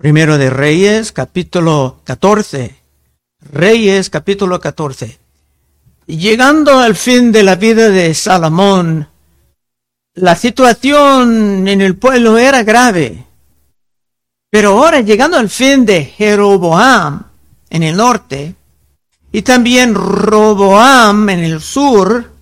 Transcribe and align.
Primero 0.00 0.38
de 0.38 0.48
Reyes, 0.48 1.12
capítulo 1.12 2.00
14. 2.04 2.74
Reyes, 3.52 4.08
capítulo 4.08 4.58
14. 4.58 5.18
Llegando 6.06 6.78
al 6.78 6.96
fin 6.96 7.30
de 7.32 7.42
la 7.42 7.56
vida 7.56 7.90
de 7.90 8.14
Salomón, 8.14 9.08
la 10.14 10.36
situación 10.36 11.68
en 11.68 11.82
el 11.82 11.98
pueblo 11.98 12.38
era 12.38 12.62
grave. 12.62 13.26
Pero 14.48 14.70
ahora, 14.70 15.02
llegando 15.02 15.36
al 15.36 15.50
fin 15.50 15.84
de 15.84 16.06
Jeroboam, 16.06 17.26
en 17.68 17.82
el 17.82 17.94
norte, 17.94 18.54
y 19.30 19.42
también 19.42 19.94
Roboam 19.94 21.28
en 21.28 21.40
el 21.40 21.60
sur, 21.60 22.32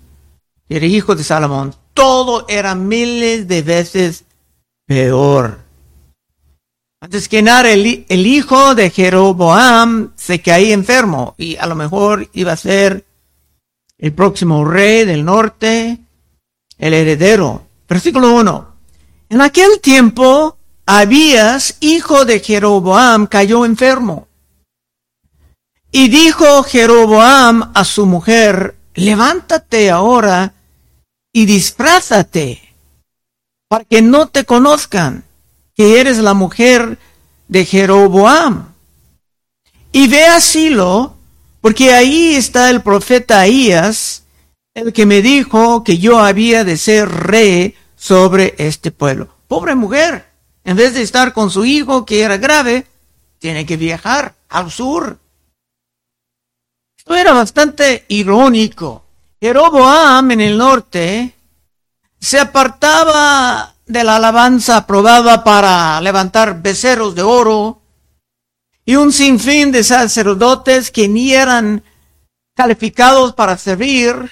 era 0.68 0.86
hijo 0.86 1.16
de 1.16 1.24
Salomón, 1.24 1.74
todo 1.92 2.46
era 2.48 2.76
miles 2.76 3.48
de 3.48 3.62
veces 3.62 4.22
peor. 4.86 5.67
Antes 7.00 7.28
que 7.28 7.42
nada, 7.42 7.70
el, 7.70 8.26
hijo 8.26 8.74
de 8.74 8.90
Jeroboam 8.90 10.12
se 10.16 10.40
caía 10.40 10.74
enfermo 10.74 11.34
y 11.38 11.56
a 11.56 11.66
lo 11.66 11.76
mejor 11.76 12.28
iba 12.32 12.52
a 12.52 12.56
ser 12.56 13.06
el 13.98 14.12
próximo 14.12 14.64
rey 14.64 15.04
del 15.04 15.24
norte, 15.24 15.98
el 16.76 16.94
heredero. 16.94 17.66
Versículo 17.88 18.34
1. 18.34 18.74
En 19.28 19.40
aquel 19.40 19.80
tiempo, 19.80 20.58
Abías, 20.86 21.76
hijo 21.80 22.24
de 22.24 22.40
Jeroboam, 22.40 23.28
cayó 23.28 23.64
enfermo. 23.64 24.26
Y 25.92 26.08
dijo 26.08 26.64
Jeroboam 26.64 27.70
a 27.74 27.84
su 27.84 28.06
mujer, 28.06 28.74
levántate 28.94 29.90
ahora 29.90 30.52
y 31.32 31.46
disfrázate 31.46 32.74
para 33.68 33.84
que 33.84 34.02
no 34.02 34.26
te 34.26 34.44
conozcan 34.44 35.27
que 35.78 36.00
eres 36.00 36.18
la 36.18 36.34
mujer 36.34 36.98
de 37.46 37.64
Jeroboam. 37.64 38.74
Y 39.92 40.08
ve 40.08 40.26
a 40.26 40.40
Silo, 40.40 41.14
porque 41.60 41.92
ahí 41.92 42.34
está 42.34 42.68
el 42.68 42.82
profeta 42.82 43.38
Ahías, 43.38 44.24
el 44.74 44.92
que 44.92 45.06
me 45.06 45.22
dijo 45.22 45.84
que 45.84 45.98
yo 45.98 46.18
había 46.18 46.64
de 46.64 46.76
ser 46.76 47.08
rey 47.08 47.76
sobre 47.96 48.56
este 48.58 48.90
pueblo. 48.90 49.28
Pobre 49.46 49.76
mujer, 49.76 50.26
en 50.64 50.76
vez 50.76 50.94
de 50.94 51.02
estar 51.02 51.32
con 51.32 51.48
su 51.48 51.64
hijo 51.64 52.04
que 52.04 52.22
era 52.22 52.38
grave, 52.38 52.84
tiene 53.38 53.64
que 53.64 53.76
viajar 53.76 54.34
al 54.48 54.72
sur. 54.72 55.16
Esto 56.98 57.14
era 57.14 57.32
bastante 57.32 58.04
irónico. 58.08 59.04
Jeroboam 59.40 60.32
en 60.32 60.40
el 60.40 60.58
norte 60.58 61.34
se 62.18 62.40
apartaba 62.40 63.76
de 63.88 64.04
la 64.04 64.16
alabanza 64.16 64.76
aprobada 64.76 65.42
para 65.42 66.00
levantar 66.00 66.62
becerros 66.62 67.14
de 67.14 67.22
oro 67.22 67.80
y 68.84 68.96
un 68.96 69.12
sinfín 69.12 69.72
de 69.72 69.82
sacerdotes 69.82 70.90
que 70.90 71.08
ni 71.08 71.32
eran 71.32 71.82
calificados 72.54 73.32
para 73.34 73.56
servir. 73.56 74.30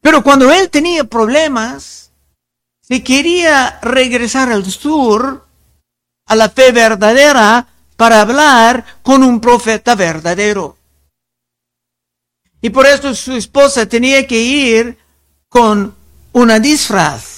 Pero 0.00 0.22
cuando 0.22 0.52
él 0.52 0.68
tenía 0.68 1.04
problemas, 1.04 2.10
si 2.80 3.02
quería 3.02 3.78
regresar 3.82 4.50
al 4.50 4.64
sur, 4.64 5.46
a 6.26 6.36
la 6.36 6.48
fe 6.50 6.72
verdadera, 6.72 7.68
para 7.96 8.20
hablar 8.20 8.84
con 9.02 9.22
un 9.24 9.40
profeta 9.40 9.94
verdadero. 9.94 10.76
Y 12.60 12.70
por 12.70 12.86
eso 12.86 13.14
su 13.14 13.34
esposa 13.34 13.86
tenía 13.86 14.26
que 14.26 14.40
ir 14.40 14.98
con 15.48 15.94
una 16.32 16.58
disfraz 16.58 17.37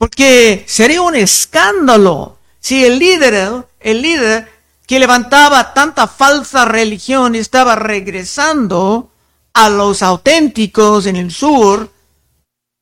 porque 0.00 0.64
sería 0.66 1.02
un 1.02 1.14
escándalo 1.14 2.38
si 2.58 2.82
el 2.86 2.98
líder, 2.98 3.66
el 3.80 4.00
líder 4.00 4.50
que 4.86 4.98
levantaba 4.98 5.74
tanta 5.74 6.06
falsa 6.08 6.64
religión 6.64 7.34
estaba 7.34 7.76
regresando 7.76 9.10
a 9.52 9.68
los 9.68 10.02
auténticos 10.02 11.04
en 11.04 11.16
el 11.16 11.30
sur 11.30 11.92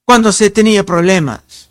cuando 0.05 0.31
se 0.31 0.51
tenía 0.51 0.87
problemas. 0.87 1.71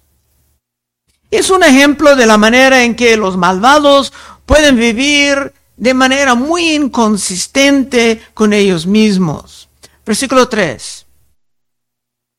Es 1.31 1.49
un 1.49 1.63
ejemplo 1.63 2.17
de 2.17 2.25
la 2.25 2.37
manera 2.37 2.83
en 2.83 2.93
que 2.93 3.15
los 3.15 3.37
malvados 3.37 4.11
pueden 4.45 4.75
vivir 4.75 5.53
de 5.77 5.93
manera 5.93 6.35
muy 6.35 6.71
inconsistente 6.71 8.21
con 8.33 8.51
ellos 8.51 8.85
mismos. 8.85 9.69
Versículo 10.05 10.49
3. 10.49 11.05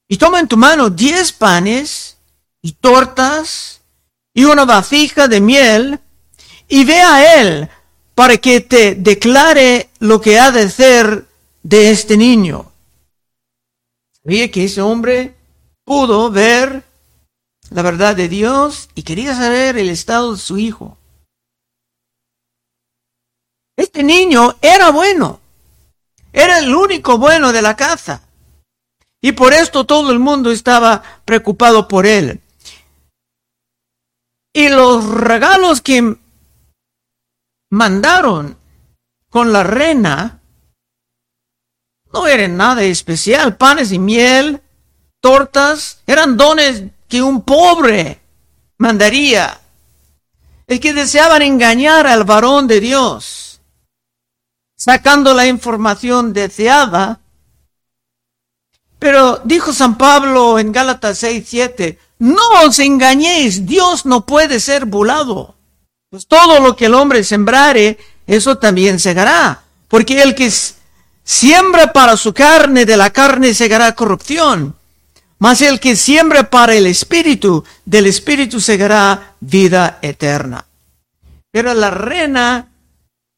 Y 0.09 0.19
toma 0.19 0.41
en 0.41 0.49
tu 0.49 0.59
mano 0.59 0.91
diez 0.91 1.33
panes 1.33 2.18
y 2.63 2.73
tortas 2.73 3.81
y 4.35 4.45
una 4.45 4.65
vasija 4.65 5.29
de 5.29 5.41
miel 5.41 6.01
y 6.69 6.85
ve 6.85 7.01
a 7.01 7.41
él 7.41 7.69
para 8.15 8.37
que 8.37 8.61
te 8.61 8.95
declare 8.95 9.91
lo 10.01 10.21
que 10.21 10.39
ha 10.39 10.51
de 10.51 10.69
ser 10.69 11.27
de 11.63 11.91
este 11.91 12.17
niño. 12.17 12.73
Sabía 14.23 14.51
que 14.51 14.65
ese 14.65 14.81
hombre 14.81 15.35
pudo 15.85 16.31
ver 16.31 16.83
la 17.71 17.83
verdad 17.83 18.17
de 18.17 18.29
Dios 18.29 18.89
y 18.95 19.03
quería 19.03 19.35
saber 19.35 19.79
el 19.79 19.89
estado 19.89 20.33
de 20.33 20.39
su 20.39 20.59
hijo. 20.59 20.99
Este 23.77 24.03
niño 24.03 24.57
era 24.61 24.91
bueno. 24.91 25.41
Era 26.33 26.59
el 26.59 26.75
único 26.75 27.19
bueno 27.19 27.53
de 27.53 27.63
la 27.63 27.77
casa. 27.77 28.23
Y 29.21 29.33
por 29.33 29.53
esto 29.53 29.85
todo 29.85 30.11
el 30.11 30.19
mundo 30.19 30.51
estaba 30.51 31.03
preocupado 31.25 31.89
por 31.89 32.07
él. 32.07 32.41
Y 34.59 34.69
los 34.71 35.05
regalos 35.05 35.81
que 35.81 36.17
mandaron 37.71 38.59
con 39.31 39.53
la 39.53 39.63
reina 39.63 40.41
no 42.13 42.27
eran 42.27 42.57
nada 42.57 42.83
especial, 42.83 43.57
panes 43.57 43.93
y 43.93 44.01
miel, 44.01 44.61
tortas, 45.21 46.03
eran 46.09 46.37
dones 46.37 46.83
que 47.09 47.23
un 47.23 47.43
pobre 47.43 48.21
mandaría. 48.79 49.61
Es 50.67 50.81
que 50.81 50.93
deseaban 50.93 51.43
engañar 51.43 52.09
al 52.09 52.25
varón 52.25 52.67
de 52.67 52.81
Dios, 52.81 53.61
sacando 54.77 55.35
la 55.35 55.47
información 55.47 56.33
deseada. 56.33 57.21
Pero 58.99 59.41
dijo 59.45 59.73
San 59.73 59.97
Pablo 59.97 60.59
en 60.59 60.73
Gálatas 60.73 61.19
6, 61.19 61.45
7, 61.47 62.08
no 62.19 62.65
os 62.65 62.79
engañéis, 62.79 63.67
Dios 63.67 64.05
no 64.05 64.27
puede 64.27 64.61
ser 64.61 64.87
burlado. 64.87 65.55
Pues 66.11 66.27
todo 66.27 66.61
lo 66.61 66.75
que 66.75 66.87
el 66.87 66.95
hombre 66.95 67.23
sembrare, 67.23 67.99
eso 68.27 68.59
también 68.59 68.99
segará. 68.99 69.63
Porque 69.89 70.21
el 70.23 70.35
que 70.35 70.51
siembra 71.23 71.93
para 71.93 72.17
su 72.17 72.33
carne, 72.33 72.87
de 72.87 72.97
la 72.97 73.11
carne 73.11 73.55
segará 73.55 73.95
corrupción. 73.95 74.75
Mas 75.39 75.63
el 75.63 75.79
que 75.79 75.95
siembra 75.95 76.51
para 76.51 76.75
el 76.75 76.87
espíritu, 76.87 77.65
del 77.85 78.07
espíritu 78.07 78.61
segará 78.61 79.35
vida 79.39 79.99
eterna. 80.03 80.65
Pero 81.53 81.73
la 81.75 81.91
reina 81.91 82.69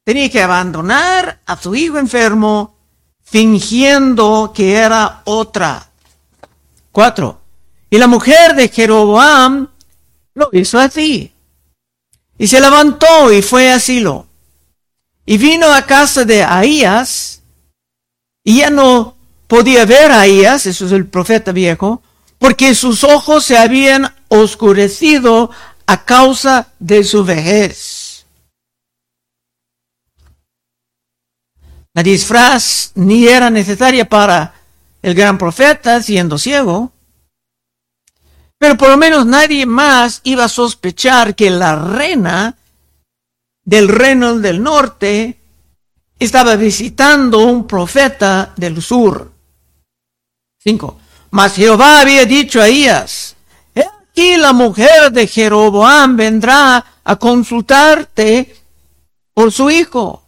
tenía 0.04 0.30
que 0.30 0.42
abandonar 0.42 1.40
a 1.44 1.56
su 1.56 1.74
hijo 1.74 1.98
enfermo, 1.98 2.76
fingiendo 3.22 4.52
que 4.54 4.74
era 4.74 5.20
otra. 5.24 5.90
Cuatro. 6.90 7.39
Y 7.90 7.98
la 7.98 8.06
mujer 8.06 8.54
de 8.54 8.68
Jeroboam 8.68 9.68
lo 10.34 10.48
hizo 10.52 10.78
así. 10.78 11.32
Y 12.38 12.46
se 12.46 12.60
levantó 12.60 13.32
y 13.32 13.42
fue 13.42 13.70
a 13.70 13.80
Silo. 13.80 14.26
Y 15.26 15.36
vino 15.36 15.72
a 15.72 15.84
casa 15.84 16.24
de 16.24 16.42
Ahías. 16.44 17.42
Y 18.44 18.58
ya 18.58 18.70
no 18.70 19.16
podía 19.46 19.84
ver 19.84 20.12
a 20.12 20.20
Ahías, 20.20 20.64
eso 20.66 20.86
es 20.86 20.92
el 20.92 21.06
profeta 21.06 21.52
viejo, 21.52 22.02
porque 22.38 22.74
sus 22.74 23.04
ojos 23.04 23.44
se 23.44 23.58
habían 23.58 24.14
oscurecido 24.28 25.50
a 25.86 26.04
causa 26.04 26.68
de 26.78 27.02
su 27.02 27.24
vejez. 27.24 28.24
La 31.92 32.04
disfraz 32.04 32.92
ni 32.94 33.26
era 33.26 33.50
necesaria 33.50 34.08
para 34.08 34.54
el 35.02 35.14
gran 35.14 35.36
profeta 35.36 36.00
siendo 36.02 36.38
ciego. 36.38 36.92
Pero 38.60 38.76
por 38.76 38.90
lo 38.90 38.98
menos 38.98 39.24
nadie 39.24 39.64
más 39.64 40.20
iba 40.22 40.44
a 40.44 40.48
sospechar 40.48 41.34
que 41.34 41.48
la 41.48 41.76
reina 41.76 42.58
del 43.64 43.88
reino 43.88 44.38
del 44.38 44.62
norte 44.62 45.40
estaba 46.18 46.56
visitando 46.56 47.38
un 47.38 47.66
profeta 47.66 48.52
del 48.56 48.82
sur. 48.82 49.32
5. 50.62 50.98
Mas 51.30 51.54
Jehová 51.54 52.02
había 52.02 52.26
dicho 52.26 52.60
a 52.60 52.68
Elías, 52.68 53.34
aquí 53.74 54.36
la 54.36 54.52
mujer 54.52 55.10
de 55.10 55.26
Jeroboam 55.26 56.18
vendrá 56.18 56.84
a 57.02 57.16
consultarte 57.16 58.54
por 59.32 59.52
su 59.52 59.70
hijo, 59.70 60.22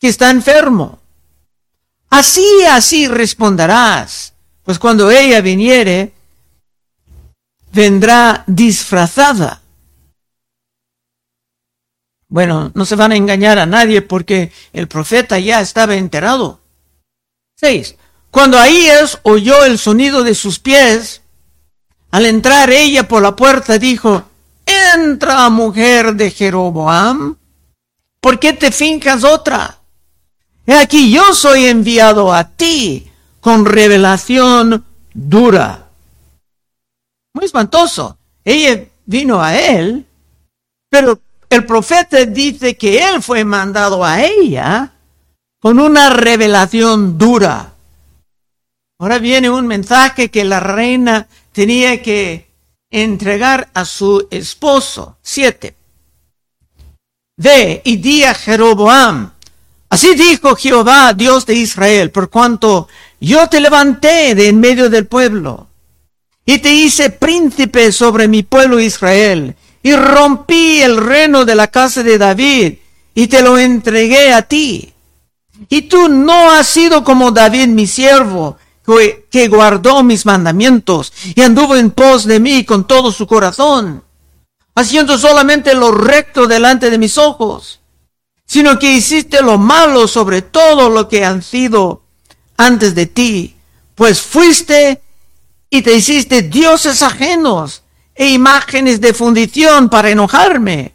que 0.00 0.08
está 0.08 0.30
enfermo. 0.30 1.00
Así, 2.08 2.62
así 2.70 3.08
responderás, 3.08 4.32
pues 4.62 4.78
cuando 4.78 5.10
ella 5.10 5.42
viniere, 5.42 6.14
vendrá 7.74 8.44
disfrazada. 8.46 9.60
Bueno, 12.28 12.72
no 12.74 12.84
se 12.84 12.96
van 12.96 13.12
a 13.12 13.16
engañar 13.16 13.58
a 13.58 13.66
nadie 13.66 14.02
porque 14.02 14.50
el 14.72 14.88
profeta 14.88 15.38
ya 15.38 15.60
estaba 15.60 15.94
enterado. 15.94 16.60
6. 17.56 17.96
Cuando 18.30 18.58
Ahías 18.58 19.20
oyó 19.22 19.64
el 19.64 19.78
sonido 19.78 20.24
de 20.24 20.34
sus 20.34 20.58
pies, 20.58 21.22
al 22.10 22.26
entrar 22.26 22.70
ella 22.70 23.06
por 23.06 23.22
la 23.22 23.36
puerta 23.36 23.78
dijo, 23.78 24.24
entra 24.66 25.48
mujer 25.50 26.14
de 26.14 26.30
Jeroboam, 26.30 27.36
¿por 28.20 28.40
qué 28.40 28.52
te 28.52 28.72
fincas 28.72 29.22
otra? 29.22 29.78
He 30.66 30.74
aquí 30.74 31.12
yo 31.12 31.34
soy 31.34 31.66
enviado 31.66 32.32
a 32.32 32.48
ti 32.48 33.10
con 33.40 33.66
revelación 33.66 34.84
dura. 35.12 35.83
Muy 37.34 37.46
espantoso. 37.46 38.16
Ella 38.44 38.84
vino 39.04 39.42
a 39.42 39.58
él, 39.58 40.06
pero 40.88 41.20
el 41.50 41.66
profeta 41.66 42.24
dice 42.24 42.76
que 42.76 43.04
él 43.04 43.22
fue 43.22 43.44
mandado 43.44 44.04
a 44.04 44.22
ella 44.22 44.92
con 45.60 45.80
una 45.80 46.10
revelación 46.10 47.18
dura. 47.18 47.72
Ahora 49.00 49.18
viene 49.18 49.50
un 49.50 49.66
mensaje 49.66 50.30
que 50.30 50.44
la 50.44 50.60
reina 50.60 51.26
tenía 51.52 52.00
que 52.02 52.48
entregar 52.90 53.68
a 53.74 53.84
su 53.84 54.28
esposo. 54.30 55.16
Siete. 55.20 55.74
Ve 57.36 57.82
y 57.84 57.96
di 57.96 58.22
a 58.22 58.34
Jeroboam. 58.34 59.32
Así 59.90 60.14
dijo 60.14 60.54
Jehová, 60.54 61.12
Dios 61.12 61.46
de 61.46 61.54
Israel, 61.54 62.12
por 62.12 62.30
cuanto 62.30 62.88
yo 63.20 63.48
te 63.48 63.60
levanté 63.60 64.36
de 64.36 64.48
en 64.48 64.60
medio 64.60 64.88
del 64.88 65.06
pueblo 65.06 65.68
y 66.46 66.58
te 66.58 66.74
hice 66.74 67.10
príncipe 67.10 67.92
sobre 67.92 68.28
mi 68.28 68.42
pueblo 68.42 68.80
Israel 68.80 69.56
y 69.82 69.94
rompí 69.94 70.80
el 70.82 70.96
reino 70.96 71.44
de 71.44 71.54
la 71.54 71.68
casa 71.68 72.02
de 72.02 72.18
David 72.18 72.74
y 73.14 73.26
te 73.28 73.42
lo 73.42 73.58
entregué 73.58 74.32
a 74.32 74.42
ti. 74.42 74.92
Y 75.68 75.82
tú 75.82 76.08
no 76.08 76.50
has 76.50 76.66
sido 76.66 77.04
como 77.04 77.30
David 77.30 77.68
mi 77.68 77.86
siervo, 77.86 78.58
que 79.30 79.48
guardó 79.48 80.02
mis 80.02 80.26
mandamientos 80.26 81.12
y 81.34 81.40
anduvo 81.40 81.76
en 81.76 81.90
pos 81.90 82.24
de 82.24 82.40
mí 82.40 82.64
con 82.64 82.86
todo 82.86 83.12
su 83.12 83.26
corazón, 83.26 84.02
haciendo 84.74 85.16
solamente 85.16 85.74
lo 85.74 85.92
recto 85.92 86.46
delante 86.46 86.90
de 86.90 86.98
mis 86.98 87.16
ojos, 87.16 87.80
sino 88.46 88.78
que 88.78 88.92
hiciste 88.92 89.42
lo 89.42 89.56
malo 89.58 90.06
sobre 90.06 90.42
todo 90.42 90.90
lo 90.90 91.08
que 91.08 91.24
han 91.24 91.42
sido 91.42 92.02
antes 92.56 92.94
de 92.94 93.06
ti, 93.06 93.56
pues 93.94 94.20
fuiste 94.20 95.00
y 95.74 95.82
te 95.82 95.92
hiciste 95.92 96.42
dioses 96.42 97.02
ajenos 97.02 97.82
e 98.14 98.28
imágenes 98.28 99.00
de 99.00 99.12
fundición 99.12 99.88
para 99.88 100.08
enojarme. 100.08 100.94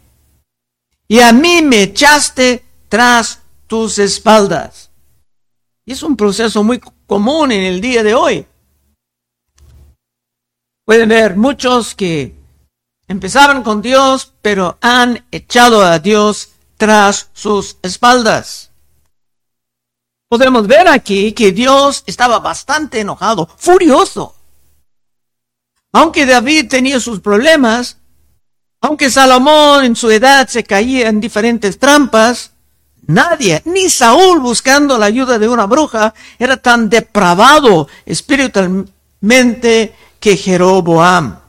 Y 1.06 1.20
a 1.20 1.34
mí 1.34 1.60
me 1.60 1.82
echaste 1.82 2.64
tras 2.88 3.40
tus 3.66 3.98
espaldas. 3.98 4.90
Y 5.84 5.92
es 5.92 6.02
un 6.02 6.16
proceso 6.16 6.64
muy 6.64 6.80
común 7.06 7.52
en 7.52 7.62
el 7.64 7.82
día 7.82 8.02
de 8.02 8.14
hoy. 8.14 8.46
Pueden 10.86 11.10
ver 11.10 11.36
muchos 11.36 11.94
que 11.94 12.34
empezaban 13.06 13.62
con 13.62 13.82
Dios, 13.82 14.32
pero 14.40 14.78
han 14.80 15.26
echado 15.30 15.84
a 15.84 15.98
Dios 15.98 16.52
tras 16.78 17.28
sus 17.34 17.76
espaldas. 17.82 18.70
Podemos 20.26 20.66
ver 20.66 20.88
aquí 20.88 21.32
que 21.32 21.52
Dios 21.52 22.02
estaba 22.06 22.38
bastante 22.38 23.00
enojado, 23.00 23.46
furioso. 23.58 24.36
Aunque 25.92 26.26
David 26.26 26.68
tenía 26.68 27.00
sus 27.00 27.20
problemas, 27.20 27.98
aunque 28.80 29.10
Salomón 29.10 29.84
en 29.84 29.96
su 29.96 30.10
edad 30.10 30.48
se 30.48 30.64
caía 30.64 31.08
en 31.08 31.20
diferentes 31.20 31.78
trampas, 31.78 32.52
Nadie, 33.10 33.62
ni 33.64 33.90
Saúl 33.90 34.38
buscando 34.38 34.96
la 34.96 35.06
ayuda 35.06 35.38
de 35.38 35.48
una 35.48 35.66
bruja, 35.66 36.14
era 36.38 36.56
tan 36.56 36.88
depravado 36.88 37.88
espiritualmente 38.06 39.94
que 40.20 40.36
Jeroboam. 40.36 41.40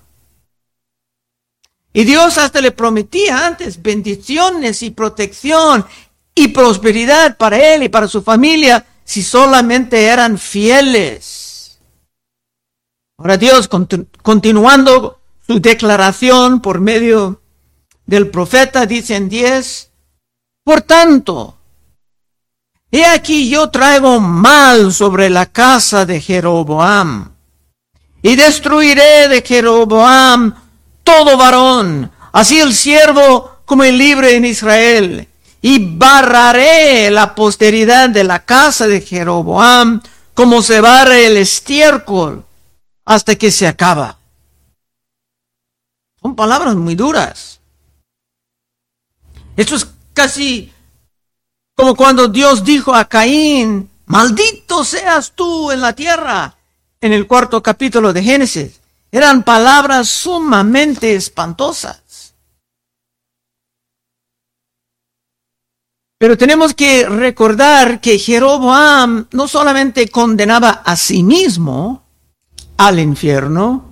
Y 1.94 2.04
Dios 2.04 2.40
hasta 2.40 2.62
le 2.62 2.72
prometía 2.72 3.46
antes 3.46 3.80
bendiciones 3.80 4.82
y 4.82 4.90
protección 4.90 5.86
y 6.34 6.48
prosperidad 6.48 7.38
para 7.38 7.58
él 7.76 7.84
y 7.84 7.90
para 7.90 8.08
su 8.08 8.24
familia 8.24 8.84
si 9.04 9.22
solamente 9.22 10.06
eran 10.06 10.40
fieles. 10.40 11.41
Ahora 13.22 13.38
Dios, 13.38 13.70
continuando 14.24 15.20
su 15.46 15.60
declaración 15.60 16.60
por 16.60 16.80
medio 16.80 17.40
del 18.08 18.32
profeta, 18.32 18.88
dice 18.88 19.16
en 19.16 19.30
10, 19.30 19.92
por 20.64 20.82
tanto, 20.82 21.56
he 22.90 23.06
aquí 23.06 23.48
yo 23.48 23.70
traigo 23.70 24.20
mal 24.20 24.92
sobre 24.92 25.30
la 25.30 25.46
casa 25.46 26.04
de 26.08 26.20
Jeroboam, 26.20 27.34
y 28.24 28.36
destruiré 28.36 29.28
de 29.28 29.44
Jeroboam 29.44 30.56
todo 31.04 31.38
varón, 31.38 32.12
así 32.32 32.60
el 32.60 32.74
siervo 32.74 33.58
como 33.66 33.84
el 33.84 34.00
libre 34.00 34.36
en 34.36 34.46
Israel, 34.46 35.28
y 35.62 35.78
barraré 35.96 37.12
la 37.12 37.36
posteridad 37.36 38.10
de 38.10 38.24
la 38.24 38.40
casa 38.46 38.88
de 38.88 39.00
Jeroboam 39.00 40.02
como 40.34 40.64
se 40.64 40.82
barre 40.82 41.28
el 41.28 41.38
estiércol 41.38 42.46
hasta 43.06 43.36
que 43.36 43.52
se 43.52 43.68
acaba. 43.68 44.18
Son 46.22 46.36
palabras 46.36 46.76
muy 46.76 46.96
duras. 46.96 47.60
Esto 49.56 49.76
es 49.76 49.88
casi 50.14 50.72
como 51.76 51.96
cuando 51.96 52.28
Dios 52.28 52.64
dijo 52.64 52.94
a 52.94 53.06
Caín, 53.06 53.90
maldito 54.06 54.84
seas 54.84 55.32
tú 55.34 55.72
en 55.72 55.82
la 55.82 55.94
tierra, 55.94 56.56
en 57.00 57.14
el 57.14 57.26
cuarto 57.28 57.64
capítulo 57.64 58.14
de 58.14 58.24
Génesis. 58.24 58.80
Eran 59.12 59.44
palabras 59.44 60.08
sumamente 60.08 61.16
espantosas. 61.16 62.36
Pero 66.18 66.38
tenemos 66.38 66.76
que 66.76 67.10
recordar 67.10 68.00
que 68.00 68.20
Jeroboam 68.20 69.28
no 69.32 69.48
solamente 69.48 70.08
condenaba 70.10 70.84
a 70.86 70.96
sí 70.96 71.24
mismo 71.24 72.04
al 72.88 73.00
infierno, 73.00 73.86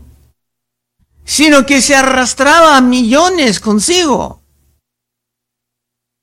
sino 1.23 1.65
que 1.65 1.81
se 1.81 1.95
arrastraba 1.95 2.77
a 2.77 2.81
millones 2.81 3.59
consigo 3.59 4.39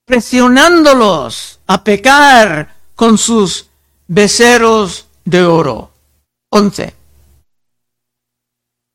presionándolos 0.06 1.58
a 1.66 1.82
pecar 1.82 2.76
con 2.94 3.18
sus 3.18 3.66
beceros 4.06 5.06
de 5.24 5.44
oro. 5.44 5.90
11. 6.50 6.94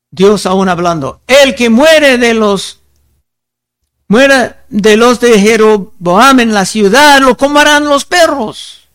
Dios 0.09 0.45
aún 0.45 0.69
hablando, 0.69 1.21
el 1.27 1.53
que 1.53 1.69
muere 1.69 2.17
de 2.17 2.33
los 2.33 2.79
muere 4.07 4.55
de 4.69 4.97
los 4.97 5.19
de 5.19 5.39
Jeroboam 5.39 6.39
en 6.39 6.53
la 6.53 6.65
ciudad, 6.65 7.19
lo 7.21 7.37
comerán 7.37 7.85
los 7.85 8.05
perros. 8.05 8.89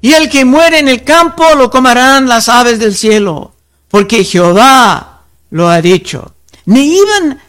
Y 0.00 0.12
el 0.12 0.30
que 0.30 0.44
muere 0.44 0.78
en 0.78 0.88
el 0.88 1.02
campo, 1.04 1.44
lo 1.56 1.70
comerán 1.70 2.28
las 2.28 2.48
aves 2.48 2.78
del 2.78 2.94
cielo. 2.94 3.55
Porque 3.96 4.24
Jehová 4.24 5.22
lo 5.48 5.70
ha 5.70 5.80
dicho. 5.80 6.34
Ni 6.66 6.98
iban 6.98 7.40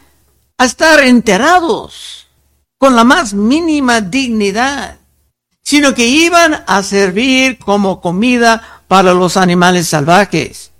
a 0.56 0.64
estar 0.64 0.98
enterados 1.00 2.26
con 2.78 2.96
la 2.96 3.04
más 3.04 3.34
mínima 3.34 4.00
dignidad, 4.00 4.96
sino 5.62 5.94
que 5.94 6.06
iban 6.06 6.64
a 6.66 6.82
servir 6.82 7.58
como 7.58 8.00
comida 8.00 8.82
para 8.88 9.12
los 9.12 9.36
animales 9.36 9.88
salvajes. 9.88 10.70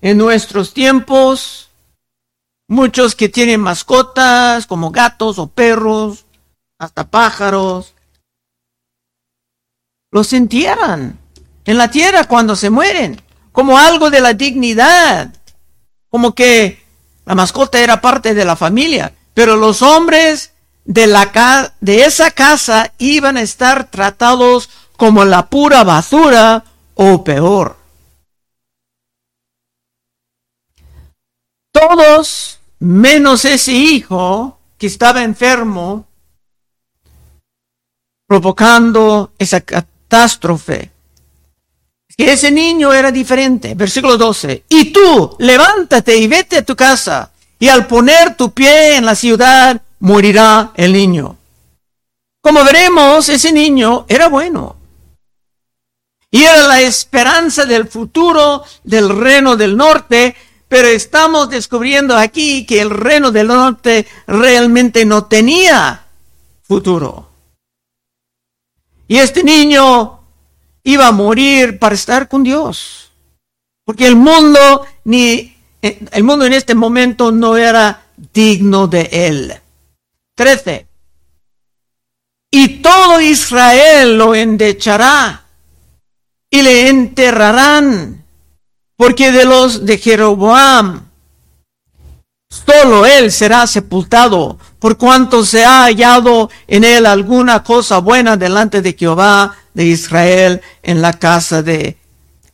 En 0.00 0.16
nuestros 0.16 0.72
tiempos, 0.72 1.70
muchos 2.68 3.16
que 3.16 3.28
tienen 3.28 3.62
mascotas 3.62 4.64
como 4.64 4.92
gatos 4.92 5.40
o 5.40 5.48
perros, 5.48 6.24
hasta 6.78 7.10
pájaros, 7.10 7.94
los 10.12 10.32
entierran 10.32 11.18
en 11.64 11.78
la 11.78 11.90
tierra 11.90 12.28
cuando 12.28 12.54
se 12.54 12.70
mueren, 12.70 13.23
como 13.54 13.78
algo 13.78 14.10
de 14.10 14.20
la 14.20 14.32
dignidad, 14.32 15.32
como 16.10 16.34
que 16.34 16.84
la 17.24 17.36
mascota 17.36 17.78
era 17.78 18.00
parte 18.00 18.34
de 18.34 18.44
la 18.44 18.56
familia, 18.56 19.14
pero 19.32 19.54
los 19.54 19.80
hombres 19.80 20.52
de, 20.84 21.06
la, 21.06 21.72
de 21.80 22.04
esa 22.04 22.32
casa 22.32 22.92
iban 22.98 23.36
a 23.36 23.42
estar 23.42 23.88
tratados 23.92 24.70
como 24.96 25.24
la 25.24 25.46
pura 25.46 25.84
basura 25.84 26.64
o 26.96 27.22
peor. 27.22 27.76
Todos, 31.70 32.58
menos 32.80 33.44
ese 33.44 33.70
hijo 33.70 34.58
que 34.78 34.88
estaba 34.88 35.22
enfermo, 35.22 36.08
provocando 38.26 39.32
esa 39.38 39.60
catástrofe. 39.60 40.93
Que 42.16 42.32
ese 42.32 42.50
niño 42.50 42.92
era 42.92 43.10
diferente. 43.10 43.74
Versículo 43.74 44.16
12. 44.16 44.64
Y 44.68 44.92
tú, 44.92 45.36
levántate 45.38 46.16
y 46.16 46.26
vete 46.28 46.58
a 46.58 46.64
tu 46.64 46.76
casa. 46.76 47.30
Y 47.58 47.68
al 47.68 47.86
poner 47.86 48.36
tu 48.36 48.52
pie 48.52 48.96
en 48.96 49.06
la 49.06 49.14
ciudad, 49.14 49.80
morirá 50.00 50.72
el 50.76 50.92
niño. 50.92 51.36
Como 52.40 52.62
veremos, 52.62 53.28
ese 53.28 53.52
niño 53.52 54.04
era 54.08 54.28
bueno. 54.28 54.76
Y 56.30 56.42
era 56.42 56.66
la 56.66 56.80
esperanza 56.80 57.64
del 57.64 57.88
futuro 57.88 58.64
del 58.82 59.08
reino 59.08 59.56
del 59.56 59.76
norte, 59.76 60.36
pero 60.68 60.88
estamos 60.88 61.48
descubriendo 61.48 62.16
aquí 62.16 62.66
que 62.66 62.80
el 62.80 62.90
reino 62.90 63.30
del 63.30 63.46
norte 63.46 64.06
realmente 64.26 65.04
no 65.04 65.24
tenía 65.24 66.04
futuro. 66.62 67.30
Y 69.06 69.18
este 69.18 69.44
niño 69.44 70.23
iba 70.84 71.08
a 71.08 71.12
morir 71.12 71.78
para 71.78 71.94
estar 71.94 72.28
con 72.28 72.44
Dios. 72.44 73.10
Porque 73.84 74.06
el 74.06 74.16
mundo 74.16 74.86
ni 75.04 75.56
el 75.82 76.24
mundo 76.24 76.46
en 76.46 76.52
este 76.52 76.74
momento 76.74 77.32
no 77.32 77.56
era 77.56 78.06
digno 78.32 78.86
de 78.86 79.08
él. 79.12 79.54
13 80.36 80.86
y 82.56 82.68
todo 82.80 83.20
Israel 83.20 84.16
lo 84.16 84.32
endechará 84.32 85.42
y 86.48 86.62
le 86.62 86.88
enterrarán, 86.88 88.24
porque 88.96 89.32
de 89.32 89.44
los 89.44 89.84
de 89.84 89.98
Jeroboam 89.98 91.08
solo 92.48 93.06
él 93.06 93.32
será 93.32 93.66
sepultado, 93.66 94.56
por 94.78 94.96
cuanto 94.96 95.44
se 95.44 95.64
ha 95.64 95.82
hallado 95.82 96.48
en 96.68 96.84
él 96.84 97.06
alguna 97.06 97.64
cosa 97.64 97.98
buena 97.98 98.36
delante 98.36 98.82
de 98.82 98.92
Jehová 98.92 99.56
de 99.74 99.84
Israel 99.84 100.62
en 100.82 101.02
la 101.02 101.12
casa 101.12 101.62
de 101.62 101.98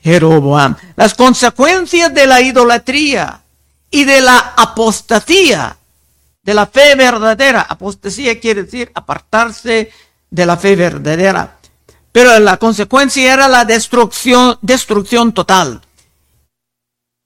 Jeroboam. 0.01 0.77
Las 0.97 1.15
consecuencias 1.15 2.13
de 2.13 2.27
la 2.27 2.41
idolatría 2.41 3.43
y 3.91 4.05
de 4.05 4.21
la 4.21 4.55
apostasía 4.57 5.77
de 6.43 6.55
la 6.55 6.67
fe 6.67 6.95
verdadera. 6.95 7.61
Apostasía 7.63 8.41
quiere 8.41 8.65
decir 8.65 8.91
apartarse 8.95 9.93
de 10.31 10.47
la 10.47 10.57
fe 10.57 10.77
verdadera. 10.77 11.59
Pero 12.13 12.39
la 12.41 12.57
consecuencia 12.57 13.33
era 13.33 13.47
la 13.47 13.65
destrucción, 13.65 14.59
destrucción 14.63 15.33
total. 15.33 15.81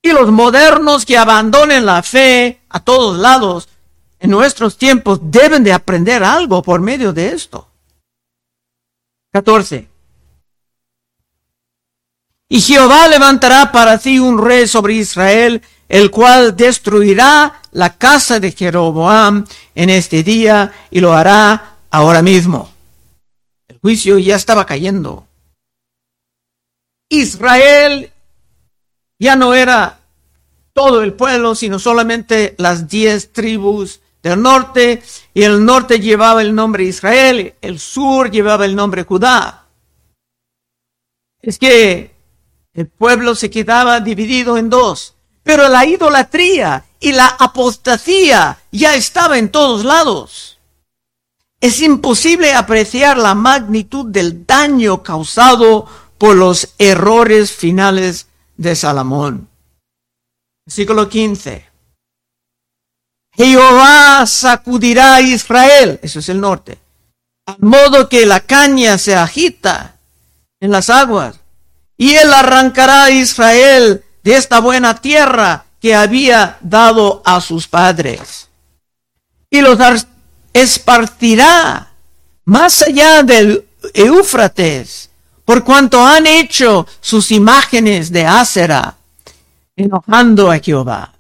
Y 0.03 0.13
los 0.13 0.31
modernos 0.31 1.07
que 1.07 1.17
abandonen 1.17 1.87
la 1.87 2.03
fe 2.03 2.61
a 2.69 2.81
todos 2.81 3.19
lados 3.19 3.69
en 4.19 4.31
nuestros 4.31 4.77
tiempos 4.77 5.21
deben 5.23 5.65
de 5.65 5.73
aprender 5.73 6.23
algo 6.23 6.63
por 6.63 6.81
medio 6.81 7.13
de 7.13 7.33
esto. 7.33 7.69
14. 9.35 9.89
Y 12.49 12.61
Jehová 12.61 13.09
levantará 13.09 13.73
para 13.73 13.99
ti 13.99 14.21
un 14.21 14.39
rey 14.39 14.69
sobre 14.69 14.95
Israel 14.95 15.61
el 15.89 16.13
cual 16.13 16.57
destruirá 16.57 17.61
la 17.73 17.99
casa 17.99 18.39
de 18.39 18.53
Jeroboam 18.53 19.45
en 19.75 19.91
este 19.91 20.23
día 20.23 20.73
y 20.89 21.01
lo 21.01 21.15
hará 21.15 21.79
ahora 21.91 22.23
mismo. 22.23 22.71
El 23.67 23.79
juicio 23.81 24.19
ya 24.19 24.37
estaba 24.37 24.67
cayendo. 24.67 25.27
Israel 27.09 28.13
ya 29.19 29.35
no 29.35 29.53
era 29.53 29.99
todo 30.73 31.03
el 31.03 31.13
pueblo, 31.13 31.57
sino 31.57 31.81
solamente 31.81 32.55
las 32.59 32.89
diez 32.89 33.33
tribus 33.33 34.01
del 34.25 34.41
norte, 34.41 35.03
y 35.35 35.43
el 35.43 35.65
norte 35.65 36.01
llevaba 36.01 36.41
el 36.41 36.55
nombre 36.55 36.85
Israel, 36.85 37.55
el 37.61 37.79
sur 37.79 38.31
llevaba 38.31 38.65
el 38.65 38.75
nombre 38.75 39.05
Judá. 39.05 39.67
Es 41.43 41.59
que 41.59 42.15
el 42.73 42.87
pueblo 42.89 43.35
se 43.35 43.51
quedaba 43.51 44.01
dividido 44.01 44.57
en 44.57 44.71
dos. 44.71 45.15
Pero 45.43 45.69
la 45.69 45.85
idolatría 45.85 46.87
y 46.99 47.13
la 47.13 47.27
apostasía 47.27 48.61
ya 48.73 48.95
estaba 48.95 49.37
en 49.37 49.51
todos 49.51 49.85
lados. 49.85 50.59
Es 51.61 51.83
imposible 51.83 52.55
apreciar 52.55 53.19
la 53.19 53.35
magnitud 53.35 54.07
del 54.07 54.47
daño 54.47 55.03
causado 55.03 55.87
por 56.17 56.35
los 56.35 56.75
errores 56.79 57.53
finales 57.53 58.29
de 58.57 58.75
Salomón. 58.75 59.49
Versículo 60.65 61.11
15. 61.11 61.74
Jehová 63.37 64.27
sacudirá 64.27 65.17
a 65.17 65.21
Israel, 65.21 65.99
eso 66.03 66.21
es 66.21 66.29
el 66.29 66.41
norte, 66.41 66.79
al 67.47 67.59
modo 67.61 68.09
que 68.09 68.27
la 68.27 68.41
caña 68.41 68.97
se 68.99 69.15
agita 69.15 69.97
en 70.61 70.71
las 70.71 70.89
aguas, 70.89 71.37
y 71.97 72.15
él 72.15 72.33
arrancará 72.33 73.05
a 73.05 73.11
Israel 73.11 74.05
de 74.23 74.37
esta 74.37 74.61
buena 74.61 75.01
tierra 75.01 75.67
que 75.81 75.95
había 75.95 76.59
dado 76.61 77.23
a 77.25 77.41
sus 77.41 77.69
padres. 77.69 78.49
Y 79.51 79.61
los 79.61 79.79
esparcirá 80.53 81.91
más 82.45 82.83
allá 82.83 83.23
del 83.23 83.67
Éufrates, 83.93 85.11
por 85.45 85.63
cuanto 85.63 86.05
han 86.05 86.27
hecho 86.27 86.87
sus 87.01 87.31
imágenes 87.31 88.11
de 88.11 88.27
Ácera, 88.27 88.97
enojando 89.77 90.51
a 90.51 90.59
Jehová. 90.59 91.14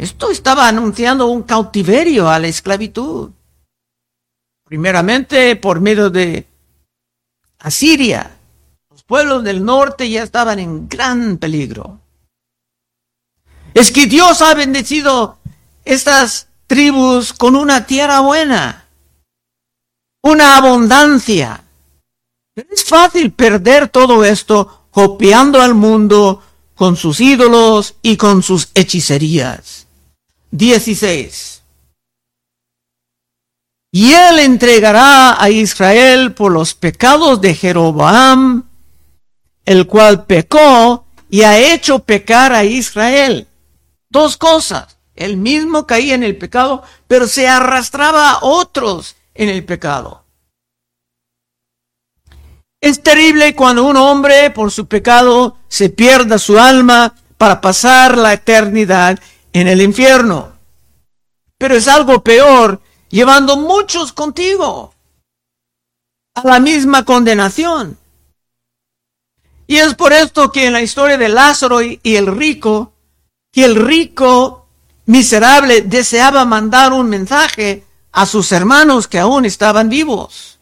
Esto 0.00 0.30
estaba 0.30 0.66
anunciando 0.66 1.26
un 1.26 1.42
cautiverio 1.42 2.30
a 2.30 2.38
la 2.38 2.48
esclavitud. 2.48 3.30
Primeramente 4.64 5.56
por 5.56 5.80
medio 5.80 6.08
de 6.08 6.46
Asiria, 7.58 8.38
pueblos 9.10 9.42
del 9.42 9.64
norte 9.64 10.08
ya 10.08 10.22
estaban 10.22 10.60
en 10.60 10.88
gran 10.88 11.36
peligro. 11.36 11.98
Es 13.74 13.90
que 13.90 14.06
Dios 14.06 14.40
ha 14.40 14.54
bendecido 14.54 15.38
estas 15.84 16.46
tribus 16.68 17.32
con 17.32 17.56
una 17.56 17.86
tierra 17.86 18.20
buena, 18.20 18.86
una 20.22 20.56
abundancia. 20.56 21.64
es 22.54 22.84
fácil 22.84 23.32
perder 23.32 23.88
todo 23.88 24.24
esto 24.24 24.86
copiando 24.92 25.60
al 25.60 25.74
mundo 25.74 26.40
con 26.76 26.94
sus 26.94 27.20
ídolos 27.20 27.96
y 28.02 28.16
con 28.16 28.44
sus 28.44 28.68
hechicerías. 28.74 29.88
16. 30.50 31.62
Y 33.92 34.12
él 34.12 34.38
entregará 34.38 35.42
a 35.42 35.50
Israel 35.50 36.32
por 36.32 36.52
los 36.52 36.74
pecados 36.74 37.40
de 37.40 37.54
Jeroboam, 37.54 38.68
el 39.64 39.86
cual 39.86 40.26
pecó 40.26 41.06
y 41.28 41.42
ha 41.42 41.58
hecho 41.58 42.00
pecar 42.00 42.52
a 42.52 42.64
Israel. 42.64 43.48
Dos 44.08 44.36
cosas. 44.36 44.98
Él 45.14 45.36
mismo 45.36 45.86
caía 45.86 46.14
en 46.14 46.22
el 46.22 46.36
pecado, 46.36 46.82
pero 47.06 47.26
se 47.26 47.48
arrastraba 47.48 48.30
a 48.30 48.38
otros 48.42 49.16
en 49.34 49.48
el 49.48 49.64
pecado. 49.64 50.24
Es 52.80 53.02
terrible 53.02 53.54
cuando 53.54 53.84
un 53.84 53.96
hombre 53.96 54.50
por 54.50 54.70
su 54.70 54.86
pecado 54.86 55.58
se 55.68 55.90
pierda 55.90 56.38
su 56.38 56.58
alma 56.58 57.14
para 57.36 57.60
pasar 57.60 58.16
la 58.16 58.32
eternidad 58.32 59.18
en 59.52 59.68
el 59.68 59.82
infierno. 59.82 60.52
Pero 61.58 61.74
es 61.74 61.88
algo 61.88 62.22
peor 62.22 62.80
llevando 63.08 63.56
muchos 63.56 64.12
contigo 64.12 64.94
a 66.34 66.46
la 66.46 66.60
misma 66.60 67.04
condenación. 67.04 67.98
Y 69.66 69.76
es 69.76 69.94
por 69.94 70.12
esto 70.12 70.50
que 70.50 70.66
en 70.66 70.72
la 70.72 70.82
historia 70.82 71.16
de 71.16 71.28
Lázaro 71.28 71.82
y, 71.82 72.00
el 72.02 72.26
rico, 72.26 72.92
que 73.52 73.64
el 73.64 73.76
rico 73.76 74.66
miserable 75.06 75.82
deseaba 75.82 76.44
mandar 76.44 76.92
un 76.92 77.08
mensaje 77.08 77.84
a 78.12 78.26
sus 78.26 78.50
hermanos 78.52 79.06
que 79.06 79.18
aún 79.18 79.44
estaban 79.44 79.88
vivos. 79.88 80.58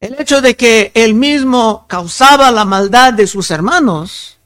El 0.00 0.20
hecho 0.20 0.40
de 0.40 0.56
que 0.56 0.92
él 0.94 1.14
mismo 1.14 1.86
causaba 1.88 2.50
la 2.50 2.64
maldad 2.64 3.12
de 3.12 3.26
sus 3.26 3.50
hermanos 3.50 4.38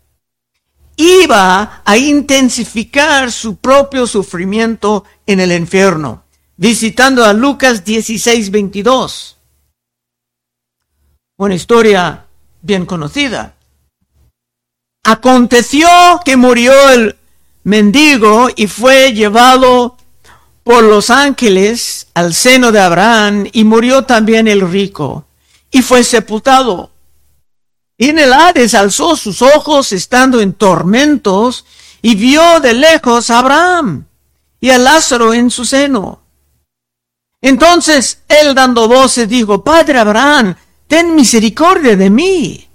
iba 0.96 1.82
a 1.84 1.96
intensificar 1.96 3.30
su 3.32 3.56
propio 3.56 4.06
sufrimiento 4.06 5.04
en 5.26 5.40
el 5.40 5.52
infierno. 5.52 6.24
Visitando 6.56 7.24
a 7.24 7.32
Lucas 7.32 7.84
16, 7.84 8.50
22. 8.50 9.36
Una 11.36 11.54
historia 11.54 12.26
bien 12.62 12.86
conocida. 12.86 13.56
Aconteció 15.04 15.88
que 16.24 16.36
murió 16.36 16.72
el 16.90 17.16
mendigo 17.64 18.48
y 18.54 18.68
fue 18.68 19.12
llevado 19.12 19.96
por 20.62 20.84
los 20.84 21.10
ángeles 21.10 22.06
al 22.14 22.32
seno 22.32 22.72
de 22.72 22.80
Abraham 22.80 23.46
y 23.52 23.64
murió 23.64 24.04
también 24.04 24.48
el 24.48 24.60
rico 24.60 25.26
y 25.70 25.82
fue 25.82 26.04
sepultado. 26.04 26.93
Y 27.96 28.10
en 28.10 28.18
el 28.18 28.32
Hades 28.32 28.74
alzó 28.74 29.16
sus 29.16 29.40
ojos 29.42 29.92
estando 29.92 30.40
en 30.40 30.54
tormentos 30.54 31.64
y 32.02 32.16
vio 32.16 32.60
de 32.60 32.74
lejos 32.74 33.30
a 33.30 33.38
Abraham 33.38 34.06
y 34.60 34.70
a 34.70 34.78
Lázaro 34.78 35.32
en 35.32 35.50
su 35.50 35.64
seno. 35.64 36.20
Entonces 37.40 38.22
él 38.26 38.54
dando 38.54 38.88
voces 38.88 39.28
dijo, 39.28 39.62
Padre 39.62 39.98
Abraham, 39.98 40.56
ten 40.88 41.14
misericordia 41.14 41.94
de 41.96 42.10
mí. 42.10 42.68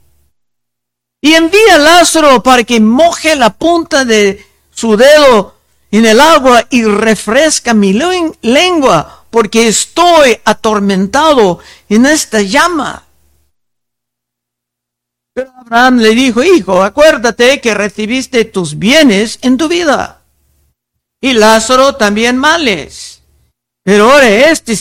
Y 1.21 1.33
envía 1.33 1.75
a 1.75 1.79
Lázaro 1.79 2.41
para 2.41 2.63
que 2.63 2.79
moje 2.79 3.35
la 3.35 3.49
punta 3.49 4.05
de 4.05 4.45
su 4.71 4.95
dedo 4.95 5.55
en 5.91 6.05
el 6.05 6.21
agua 6.21 6.65
y 6.69 6.83
refresca 6.83 7.73
mi 7.73 7.93
lengua, 7.93 9.25
porque 9.29 9.67
estoy 9.67 10.39
atormentado 10.45 11.59
en 11.89 12.05
esta 12.05 12.41
llama. 12.41 13.08
Pero 15.33 15.51
Abraham 15.57 15.97
le 15.97 16.15
dijo, 16.15 16.43
hijo, 16.43 16.83
acuérdate 16.83 17.61
que 17.61 17.73
recibiste 17.73 18.45
tus 18.45 18.77
bienes 18.77 19.39
en 19.41 19.57
tu 19.57 19.67
vida. 19.67 20.21
Y 21.21 21.33
Lázaro 21.33 21.95
también 21.95 22.37
males. 22.37 23.21
Pero 23.83 24.11
ahora 24.11 24.29
este 24.29 24.77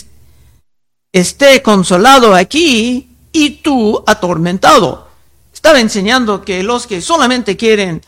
esté 1.13 1.63
consolado 1.63 2.35
aquí 2.35 3.09
y 3.33 3.51
tú 3.63 4.03
atormentado. 4.07 5.09
Estaba 5.53 5.81
enseñando 5.81 6.45
que 6.45 6.63
los 6.63 6.87
que 6.87 7.01
solamente 7.01 7.57
quieren 7.57 8.03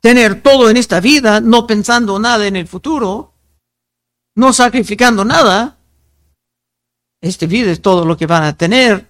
tener 0.00 0.42
todo 0.42 0.68
en 0.68 0.76
esta 0.76 1.00
vida, 1.00 1.40
no 1.40 1.66
pensando 1.66 2.18
nada 2.18 2.46
en 2.46 2.56
el 2.56 2.68
futuro, 2.68 3.32
no 4.36 4.52
sacrificando 4.52 5.24
nada, 5.24 5.78
este 7.22 7.46
vida 7.46 7.70
es 7.70 7.80
todo 7.80 8.04
lo 8.04 8.16
que 8.16 8.26
van 8.26 8.42
a 8.42 8.56
tener 8.56 9.06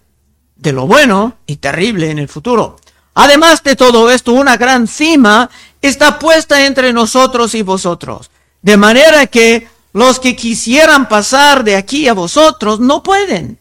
de 0.57 0.73
lo 0.73 0.87
bueno 0.87 1.37
y 1.47 1.57
terrible 1.57 2.11
en 2.11 2.19
el 2.19 2.29
futuro. 2.29 2.77
Además 3.15 3.63
de 3.63 3.77
todo 3.77 4.11
esto, 4.11 4.33
una 4.33 4.57
gran 4.57 4.87
cima 4.89 5.51
está 5.81 6.19
puesta 6.19 6.67
entre 6.67 6.93
nosotros 6.93 7.55
y 7.55 7.63
vosotros, 7.63 8.31
de 8.63 8.77
manera 8.77 9.27
que 9.27 9.69
los 9.93 10.19
que 10.19 10.35
quisieran 10.35 11.09
pasar 11.09 11.63
de 11.63 11.77
aquí 11.77 12.09
a 12.09 12.15
vosotros 12.15 12.81
no 12.81 13.03
pueden, 13.03 13.59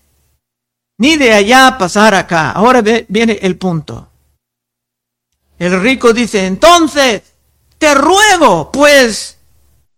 ni 0.97 1.17
de 1.17 1.33
allá 1.33 1.77
pasar 1.77 2.15
acá. 2.15 2.51
Ahora 2.51 2.81
viene 3.07 3.39
el 3.41 3.57
punto. 3.57 4.09
El 5.59 5.79
rico 5.79 6.13
dice, 6.13 6.47
entonces, 6.47 7.21
te 7.77 7.93
ruego, 7.93 8.71
pues, 8.71 9.37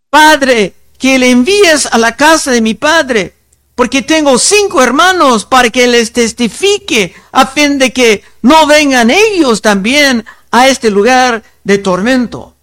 Padre, 0.10 0.74
que 0.98 1.18
le 1.18 1.32
envíes 1.32 1.86
a 1.86 1.98
la 1.98 2.16
casa 2.16 2.52
de 2.52 2.62
mi 2.62 2.74
Padre, 2.74 3.34
porque 3.76 4.02
tengo 4.02 4.40
cinco 4.40 4.82
hermanos 4.82 5.46
para 5.46 5.70
que 5.70 5.86
les 5.88 6.14
testifique, 6.14 7.14
a 7.34 7.46
fin 7.46 7.78
de 7.78 7.92
que 7.92 8.24
no 8.42 8.66
vengan 8.66 9.12
ellos 9.12 9.62
también 9.62 10.26
a 10.50 10.70
este 10.70 10.90
lugar 10.90 11.44
de 11.64 11.78
tormento. 11.78 12.56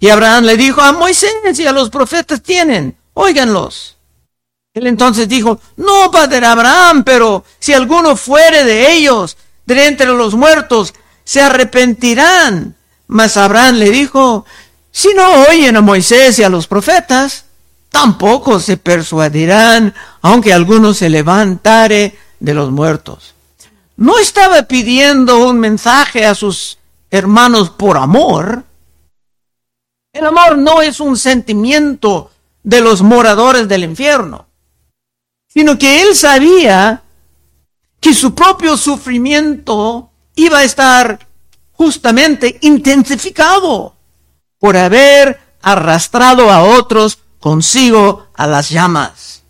Y 0.00 0.08
Abraham 0.08 0.44
le 0.44 0.56
dijo 0.56 0.80
a 0.80 0.92
Moisés 0.92 1.58
y 1.58 1.66
a 1.66 1.72
los 1.72 1.90
profetas 1.90 2.42
tienen, 2.42 2.96
óiganlos. 3.14 3.96
Él 4.74 4.86
entonces 4.86 5.28
dijo, 5.28 5.60
no, 5.76 6.10
padre 6.10 6.44
Abraham, 6.46 7.04
pero 7.04 7.44
si 7.58 7.72
alguno 7.72 8.16
fuere 8.16 8.64
de 8.64 8.92
ellos, 8.92 9.36
de 9.66 9.86
entre 9.86 10.06
los 10.06 10.34
muertos, 10.34 10.94
se 11.22 11.40
arrepentirán. 11.40 12.76
Mas 13.06 13.36
Abraham 13.36 13.76
le 13.76 13.90
dijo, 13.90 14.46
si 14.90 15.12
no 15.14 15.44
oyen 15.48 15.76
a 15.76 15.80
Moisés 15.80 16.38
y 16.38 16.44
a 16.44 16.48
los 16.48 16.66
profetas, 16.66 17.44
tampoco 17.90 18.58
se 18.60 18.76
persuadirán, 18.76 19.94
aunque 20.22 20.52
alguno 20.52 20.94
se 20.94 21.10
levantare 21.10 22.16
de 22.38 22.54
los 22.54 22.70
muertos. 22.70 23.34
No 23.96 24.18
estaba 24.18 24.62
pidiendo 24.62 25.46
un 25.46 25.60
mensaje 25.60 26.24
a 26.24 26.34
sus 26.34 26.78
hermanos 27.10 27.70
por 27.70 27.98
amor, 27.98 28.64
el 30.12 30.26
amor 30.26 30.58
no 30.58 30.82
es 30.82 30.98
un 31.00 31.16
sentimiento 31.16 32.30
de 32.62 32.80
los 32.80 33.02
moradores 33.02 33.68
del 33.68 33.84
infierno, 33.84 34.46
sino 35.46 35.78
que 35.78 36.02
él 36.02 36.16
sabía 36.16 37.02
que 38.00 38.14
su 38.14 38.34
propio 38.34 38.76
sufrimiento 38.76 40.10
iba 40.34 40.58
a 40.58 40.64
estar 40.64 41.26
justamente 41.72 42.58
intensificado 42.62 43.94
por 44.58 44.76
haber 44.76 45.40
arrastrado 45.62 46.50
a 46.50 46.62
otros 46.62 47.18
consigo 47.40 48.28
a 48.34 48.46
las 48.46 48.70
llamas. 48.70 49.42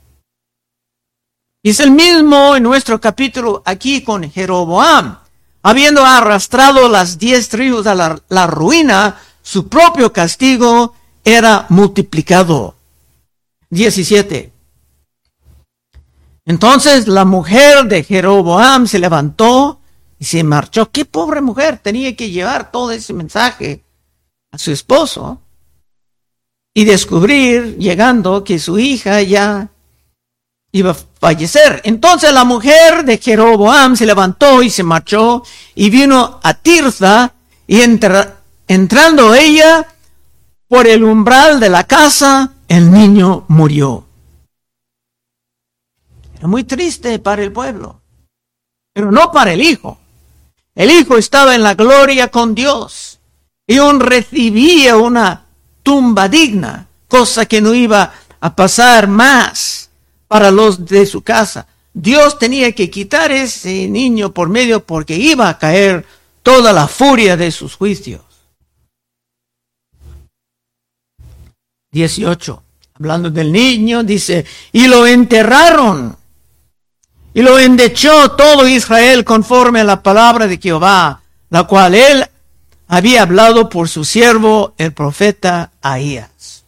Y 1.62 1.70
es 1.70 1.80
el 1.80 1.90
mismo 1.90 2.56
en 2.56 2.62
nuestro 2.62 3.00
capítulo 3.00 3.62
aquí 3.66 4.02
con 4.02 4.30
Jeroboam, 4.30 5.18
habiendo 5.62 6.04
arrastrado 6.06 6.88
las 6.88 7.18
diez 7.18 7.50
tribus 7.50 7.86
a 7.86 7.94
la, 7.94 8.18
la 8.28 8.46
ruina, 8.46 9.20
su 9.42 9.68
propio 9.68 10.12
castigo 10.12 10.94
era 11.22 11.66
multiplicado. 11.68 12.76
17. 13.68 14.52
Entonces 16.46 17.06
la 17.06 17.24
mujer 17.24 17.84
de 17.84 18.02
Jeroboam 18.02 18.86
se 18.86 18.98
levantó 18.98 19.80
y 20.18 20.24
se 20.24 20.42
marchó. 20.42 20.90
Qué 20.90 21.04
pobre 21.04 21.42
mujer 21.42 21.78
tenía 21.78 22.16
que 22.16 22.30
llevar 22.30 22.70
todo 22.70 22.90
ese 22.92 23.12
mensaje 23.12 23.84
a 24.50 24.58
su 24.58 24.72
esposo 24.72 25.40
y 26.72 26.84
descubrir, 26.84 27.76
llegando, 27.78 28.44
que 28.44 28.58
su 28.58 28.78
hija 28.78 29.22
ya 29.22 29.68
iba 30.72 30.92
a 30.92 30.96
fallecer. 31.20 31.80
Entonces 31.84 32.32
la 32.32 32.44
mujer 32.44 33.04
de 33.04 33.18
Jeroboam 33.18 33.96
se 33.96 34.06
levantó 34.06 34.62
y 34.62 34.70
se 34.70 34.82
marchó 34.82 35.42
y 35.74 35.90
vino 35.90 36.40
a 36.42 36.54
Tirza 36.54 37.34
y 37.66 37.80
entra, 37.80 38.40
Entrando 38.70 39.34
ella 39.34 39.84
por 40.68 40.86
el 40.86 41.02
umbral 41.02 41.58
de 41.58 41.68
la 41.68 41.82
casa, 41.88 42.52
el 42.68 42.92
niño 42.92 43.44
murió. 43.48 44.06
Era 46.38 46.46
muy 46.46 46.62
triste 46.62 47.18
para 47.18 47.42
el 47.42 47.50
pueblo, 47.50 48.00
pero 48.92 49.10
no 49.10 49.32
para 49.32 49.52
el 49.52 49.60
hijo. 49.60 49.98
El 50.76 50.92
hijo 50.92 51.16
estaba 51.18 51.56
en 51.56 51.64
la 51.64 51.74
gloria 51.74 52.28
con 52.28 52.54
Dios 52.54 53.18
y 53.66 53.78
aún 53.78 53.98
recibía 53.98 54.96
una 54.96 55.46
tumba 55.82 56.28
digna, 56.28 56.86
cosa 57.08 57.46
que 57.46 57.60
no 57.60 57.74
iba 57.74 58.12
a 58.40 58.56
pasar 58.56 59.08
más 59.08 59.90
para 60.28 60.50
los 60.50 60.84
de 60.86 61.06
su 61.06 61.22
casa. 61.22 61.66
Dios 61.92 62.38
tenía 62.38 62.72
que 62.72 62.88
quitar 62.88 63.32
ese 63.32 63.88
niño 63.88 64.32
por 64.32 64.48
medio 64.48 64.84
porque 64.84 65.16
iba 65.16 65.48
a 65.48 65.58
caer 65.58 66.06
toda 66.42 66.72
la 66.72 66.86
furia 66.86 67.36
de 67.36 67.50
sus 67.50 67.74
juicios. 67.74 68.22
18. 71.92 72.62
Hablando 72.94 73.30
del 73.30 73.50
niño, 73.50 74.04
dice, 74.04 74.44
y 74.72 74.86
lo 74.86 75.06
enterraron. 75.06 76.16
Y 77.32 77.42
lo 77.42 77.58
endechó 77.58 78.32
todo 78.32 78.68
Israel 78.68 79.24
conforme 79.24 79.80
a 79.80 79.84
la 79.84 80.02
palabra 80.02 80.46
de 80.46 80.58
Jehová, 80.58 81.22
la 81.48 81.64
cual 81.64 81.94
él 81.94 82.26
había 82.90 83.22
hablado 83.22 83.68
por 83.68 83.88
su 83.88 84.04
siervo, 84.04 84.74
el 84.76 84.92
profeta 84.92 85.72
Ahías. 85.80 86.64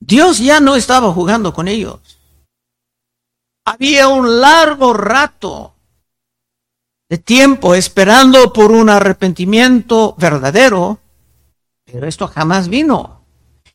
Dios 0.00 0.38
ya 0.38 0.60
no 0.60 0.76
estaba 0.76 1.12
jugando 1.12 1.52
con 1.52 1.68
ellos. 1.68 2.00
Había 3.64 4.08
un 4.08 4.40
largo 4.40 4.92
rato 4.94 5.74
de 7.08 7.18
tiempo 7.18 7.74
esperando 7.74 8.52
por 8.52 8.70
un 8.70 8.88
arrepentimiento 8.88 10.14
verdadero 10.16 11.00
pero 11.86 12.08
esto 12.08 12.26
jamás 12.26 12.68
vino. 12.68 13.22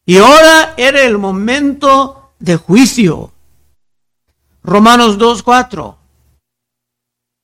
Y 0.06 0.18
ahora 0.18 0.74
era 0.78 1.02
el 1.02 1.18
momento 1.18 2.34
de 2.40 2.58
juicio. 2.58 3.32
Romanos 4.64 5.18
2.4. 5.18 5.96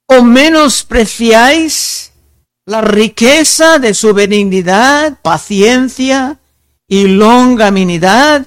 ¿O 0.10 0.21
menospreciáis 0.21 2.07
la 2.67 2.82
riqueza 2.82 3.80
de 3.80 3.93
su 3.93 4.13
benignidad, 4.13 5.17
paciencia 5.21 6.38
y 6.86 7.08
longanimidad, 7.08 8.45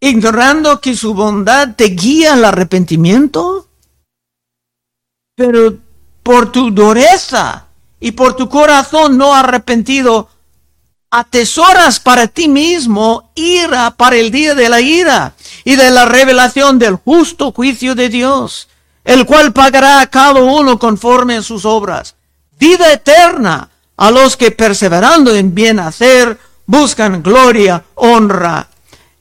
ignorando 0.00 0.82
que 0.82 0.94
su 0.94 1.14
bondad 1.14 1.74
te 1.74 1.86
guía 1.86 2.34
al 2.34 2.44
arrepentimiento? 2.44 3.68
Pero 5.34 5.78
por 6.22 6.52
tu 6.52 6.70
dureza 6.72 7.68
y 7.98 8.12
por 8.12 8.36
tu 8.36 8.50
corazón 8.50 9.16
no 9.16 9.34
arrepentido, 9.34 10.28
atesoras 11.10 12.00
para 12.00 12.26
ti 12.26 12.48
mismo 12.48 13.30
ira 13.34 13.92
para 13.92 14.16
el 14.16 14.30
día 14.30 14.54
de 14.54 14.68
la 14.68 14.82
ira 14.82 15.34
y 15.64 15.76
de 15.76 15.90
la 15.90 16.04
revelación 16.04 16.78
del 16.78 16.96
justo 16.96 17.50
juicio 17.52 17.94
de 17.94 18.10
Dios, 18.10 18.68
el 19.04 19.24
cual 19.24 19.54
pagará 19.54 20.02
a 20.02 20.06
cada 20.08 20.42
uno 20.42 20.78
conforme 20.78 21.36
a 21.36 21.42
sus 21.42 21.64
obras. 21.64 22.14
Vida 22.62 22.92
eterna 22.92 23.68
a 23.96 24.12
los 24.12 24.36
que 24.36 24.52
perseverando 24.52 25.34
en 25.34 25.52
bien 25.52 25.80
hacer 25.80 26.38
buscan 26.64 27.20
gloria, 27.20 27.82
honra 27.96 28.68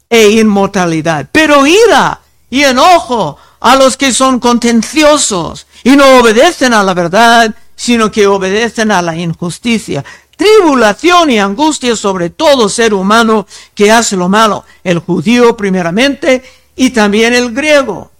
e 0.08 0.30
inmortalidad. 0.30 1.27
Pero 1.32 1.65
ira 1.65 2.21
y 2.51 2.62
enojo 2.62 3.39
a 3.60 3.75
los 3.77 3.97
que 3.97 4.13
son 4.13 4.39
contenciosos 4.39 5.65
y 5.84 5.95
no 5.95 6.19
obedecen 6.19 6.71
a 6.75 6.84
la 6.84 6.93
verdad, 6.93 7.56
sino 7.75 8.12
que 8.12 8.27
obedecen 8.27 8.91
a 8.91 9.01
la 9.01 9.15
injusticia 9.15 10.06
tribulación 10.38 11.32
y 11.32 11.39
angustia 11.39 11.95
sobre 11.95 12.30
todo 12.30 12.69
ser 12.69 12.93
humano 12.93 13.47
que 13.73 13.91
hace 13.91 14.15
lo 14.15 14.30
malo, 14.30 14.65
el 14.84 14.99
judío 14.99 15.58
primeramente 15.58 16.43
y 16.75 16.91
también 16.91 17.34
el 17.34 17.56
griego. 17.56 18.12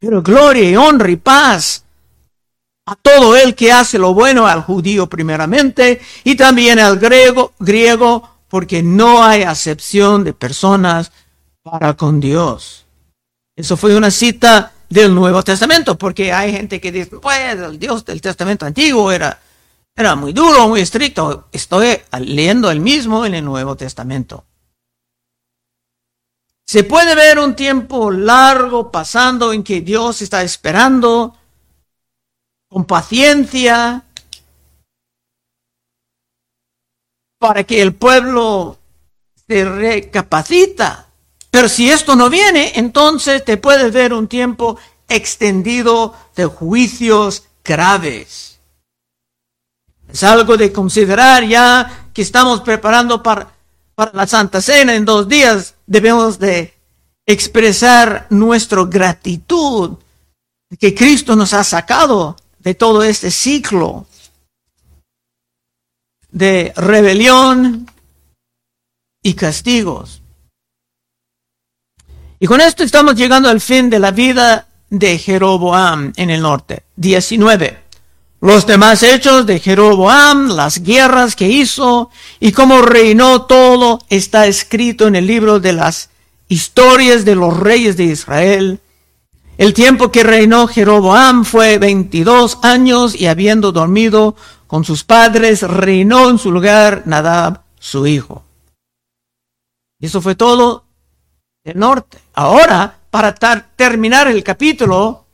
Pero 0.00 0.22
gloria 0.22 0.68
y 0.68 0.74
honra 0.74 1.08
y 1.08 1.16
paz 1.16 1.84
a 2.90 2.96
todo 2.96 3.36
el 3.36 3.54
que 3.54 3.70
hace 3.70 3.98
lo 3.98 4.14
bueno, 4.14 4.48
al 4.48 4.62
judío 4.62 5.08
primeramente 5.08 6.00
y 6.24 6.34
también 6.34 6.80
al 6.80 6.98
griego, 6.98 7.52
griego 7.60 8.28
porque 8.48 8.82
no 8.82 9.22
hay 9.22 9.44
acepción 9.44 10.24
de 10.24 10.32
personas 10.32 11.12
para 11.62 11.96
con 11.96 12.18
Dios. 12.18 12.84
Eso 13.54 13.76
fue 13.76 13.96
una 13.96 14.10
cita 14.10 14.72
del 14.88 15.14
Nuevo 15.14 15.40
Testamento, 15.44 15.96
porque 15.96 16.32
hay 16.32 16.50
gente 16.50 16.80
que 16.80 16.90
dice, 16.90 17.18
pues 17.18 17.54
el 17.54 17.78
Dios 17.78 18.04
del 18.04 18.20
Testamento 18.20 18.66
antiguo 18.66 19.12
era, 19.12 19.40
era 19.94 20.16
muy 20.16 20.32
duro, 20.32 20.68
muy 20.68 20.80
estricto. 20.80 21.46
Estoy 21.52 21.96
leyendo 22.18 22.72
el 22.72 22.80
mismo 22.80 23.24
en 23.24 23.34
el 23.34 23.44
Nuevo 23.44 23.76
Testamento. 23.76 24.46
Se 26.66 26.82
puede 26.82 27.14
ver 27.14 27.38
un 27.38 27.54
tiempo 27.54 28.10
largo 28.10 28.90
pasando 28.90 29.52
en 29.52 29.62
que 29.62 29.80
Dios 29.80 30.22
está 30.22 30.42
esperando 30.42 31.36
con 32.70 32.84
paciencia 32.84 34.04
para 37.38 37.64
que 37.64 37.82
el 37.82 37.94
pueblo 37.94 38.78
se 39.48 39.64
recapacita. 39.64 41.08
Pero 41.50 41.68
si 41.68 41.90
esto 41.90 42.14
no 42.14 42.30
viene, 42.30 42.72
entonces 42.76 43.44
te 43.44 43.56
puedes 43.56 43.92
ver 43.92 44.12
un 44.12 44.28
tiempo 44.28 44.78
extendido 45.08 46.14
de 46.36 46.44
juicios 46.46 47.48
graves. 47.64 48.60
Es 50.12 50.22
algo 50.22 50.56
de 50.56 50.72
considerar 50.72 51.44
ya 51.44 52.08
que 52.14 52.22
estamos 52.22 52.60
preparando 52.60 53.20
para, 53.22 53.52
la 54.12 54.26
Santa 54.28 54.60
Cena 54.60 54.94
en 54.94 55.04
dos 55.04 55.28
días. 55.28 55.74
Debemos 55.86 56.38
de 56.38 56.72
expresar 57.26 58.26
nuestra 58.30 58.84
gratitud 58.84 59.96
que 60.78 60.94
Cristo 60.94 61.34
nos 61.34 61.52
ha 61.52 61.64
sacado 61.64 62.36
de 62.60 62.74
todo 62.74 63.02
este 63.02 63.30
ciclo 63.30 64.06
de 66.30 66.72
rebelión 66.76 67.90
y 69.22 69.34
castigos. 69.34 70.22
Y 72.38 72.46
con 72.46 72.60
esto 72.60 72.84
estamos 72.84 73.16
llegando 73.16 73.48
al 73.48 73.60
fin 73.60 73.90
de 73.90 73.98
la 73.98 74.12
vida 74.12 74.66
de 74.88 75.18
Jeroboam 75.18 76.12
en 76.16 76.30
el 76.30 76.40
norte. 76.40 76.84
19. 76.96 77.78
Los 78.40 78.66
demás 78.66 79.02
hechos 79.02 79.44
de 79.44 79.60
Jeroboam, 79.60 80.48
las 80.48 80.82
guerras 80.82 81.36
que 81.36 81.48
hizo 81.48 82.10
y 82.38 82.52
cómo 82.52 82.80
reinó 82.80 83.42
todo 83.42 84.00
está 84.08 84.46
escrito 84.46 85.06
en 85.06 85.16
el 85.16 85.26
libro 85.26 85.60
de 85.60 85.74
las 85.74 86.08
historias 86.48 87.26
de 87.26 87.34
los 87.34 87.58
reyes 87.58 87.98
de 87.98 88.04
Israel. 88.04 88.80
El 89.58 89.74
tiempo 89.74 90.10
que 90.10 90.22
reinó 90.22 90.66
Jeroboam 90.66 91.44
fue 91.44 91.78
22 91.78 92.58
años 92.62 93.14
y 93.14 93.26
habiendo 93.26 93.72
dormido 93.72 94.34
con 94.66 94.84
sus 94.84 95.04
padres, 95.04 95.62
reinó 95.62 96.30
en 96.30 96.38
su 96.38 96.50
lugar 96.50 97.02
Nadab, 97.04 97.62
su 97.78 98.06
hijo. 98.06 98.44
Y 99.98 100.06
eso 100.06 100.20
fue 100.20 100.34
todo 100.34 100.84
del 101.64 101.78
norte. 101.78 102.18
Ahora, 102.34 102.98
para 103.10 103.34
terminar 103.34 104.28
el 104.28 104.42
capítulo, 104.42 105.26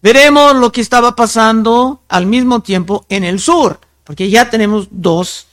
veremos 0.00 0.54
lo 0.54 0.70
que 0.70 0.80
estaba 0.80 1.16
pasando 1.16 2.02
al 2.08 2.26
mismo 2.26 2.60
tiempo 2.60 3.04
en 3.08 3.24
el 3.24 3.40
sur, 3.40 3.80
porque 4.04 4.30
ya 4.30 4.48
tenemos 4.48 4.88
dos 4.90 5.46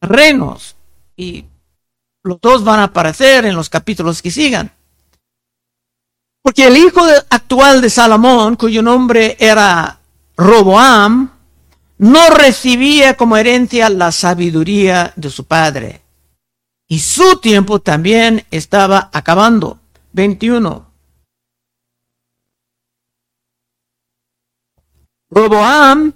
reinos 0.00 0.76
y 1.16 1.44
los 2.22 2.40
dos 2.40 2.64
van 2.64 2.80
a 2.80 2.84
aparecer 2.84 3.46
en 3.46 3.54
los 3.54 3.70
capítulos 3.70 4.20
que 4.20 4.30
sigan. 4.30 4.72
Porque 6.48 6.66
el 6.66 6.78
hijo 6.78 7.02
actual 7.28 7.82
de 7.82 7.90
Salomón, 7.90 8.56
cuyo 8.56 8.82
nombre 8.82 9.36
era 9.38 10.00
Roboam, 10.34 11.30
no 11.98 12.30
recibía 12.30 13.18
como 13.18 13.36
herencia 13.36 13.90
la 13.90 14.10
sabiduría 14.12 15.12
de 15.14 15.28
su 15.28 15.44
padre. 15.44 16.00
Y 16.86 17.00
su 17.00 17.36
tiempo 17.36 17.80
también 17.80 18.46
estaba 18.50 19.10
acabando. 19.12 19.78
21. 20.12 20.90
Roboam, 25.30 26.14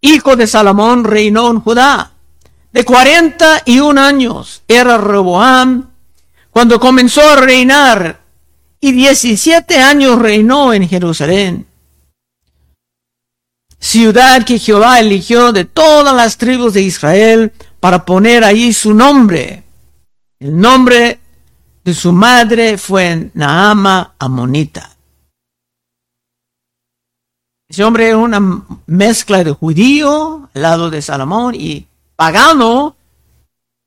hijo 0.00 0.34
de 0.34 0.48
Salomón, 0.48 1.04
reinó 1.04 1.52
en 1.52 1.60
Judá. 1.60 2.10
De 2.72 2.84
cuarenta 2.84 3.62
y 3.64 3.78
un 3.78 3.96
años 3.96 4.64
era 4.66 4.98
Roboam 4.98 5.88
cuando 6.50 6.80
comenzó 6.80 7.22
a 7.22 7.36
reinar 7.36 8.21
y 8.82 8.92
diecisiete 8.92 9.78
años 9.78 10.18
reinó 10.18 10.74
en 10.74 10.86
Jerusalén 10.86 11.66
ciudad 13.82 14.44
que 14.44 14.60
Jehová 14.60 15.00
eligió 15.00 15.52
de 15.52 15.64
todas 15.64 16.14
las 16.14 16.36
tribus 16.38 16.72
de 16.72 16.82
Israel 16.82 17.52
para 17.80 18.04
poner 18.04 18.44
allí 18.44 18.72
su 18.72 18.94
nombre. 18.94 19.64
El 20.38 20.58
nombre 20.58 21.18
de 21.84 21.92
su 21.92 22.12
madre 22.12 22.78
fue 22.78 23.30
Naama 23.34 24.14
Amonita. 24.20 24.96
Ese 27.68 27.82
hombre 27.82 28.08
era 28.08 28.18
una 28.18 28.64
mezcla 28.86 29.42
de 29.42 29.50
judío 29.50 30.48
al 30.54 30.62
lado 30.62 30.88
de 30.88 31.02
Salomón 31.02 31.56
y 31.56 31.86
pagano 32.14 32.94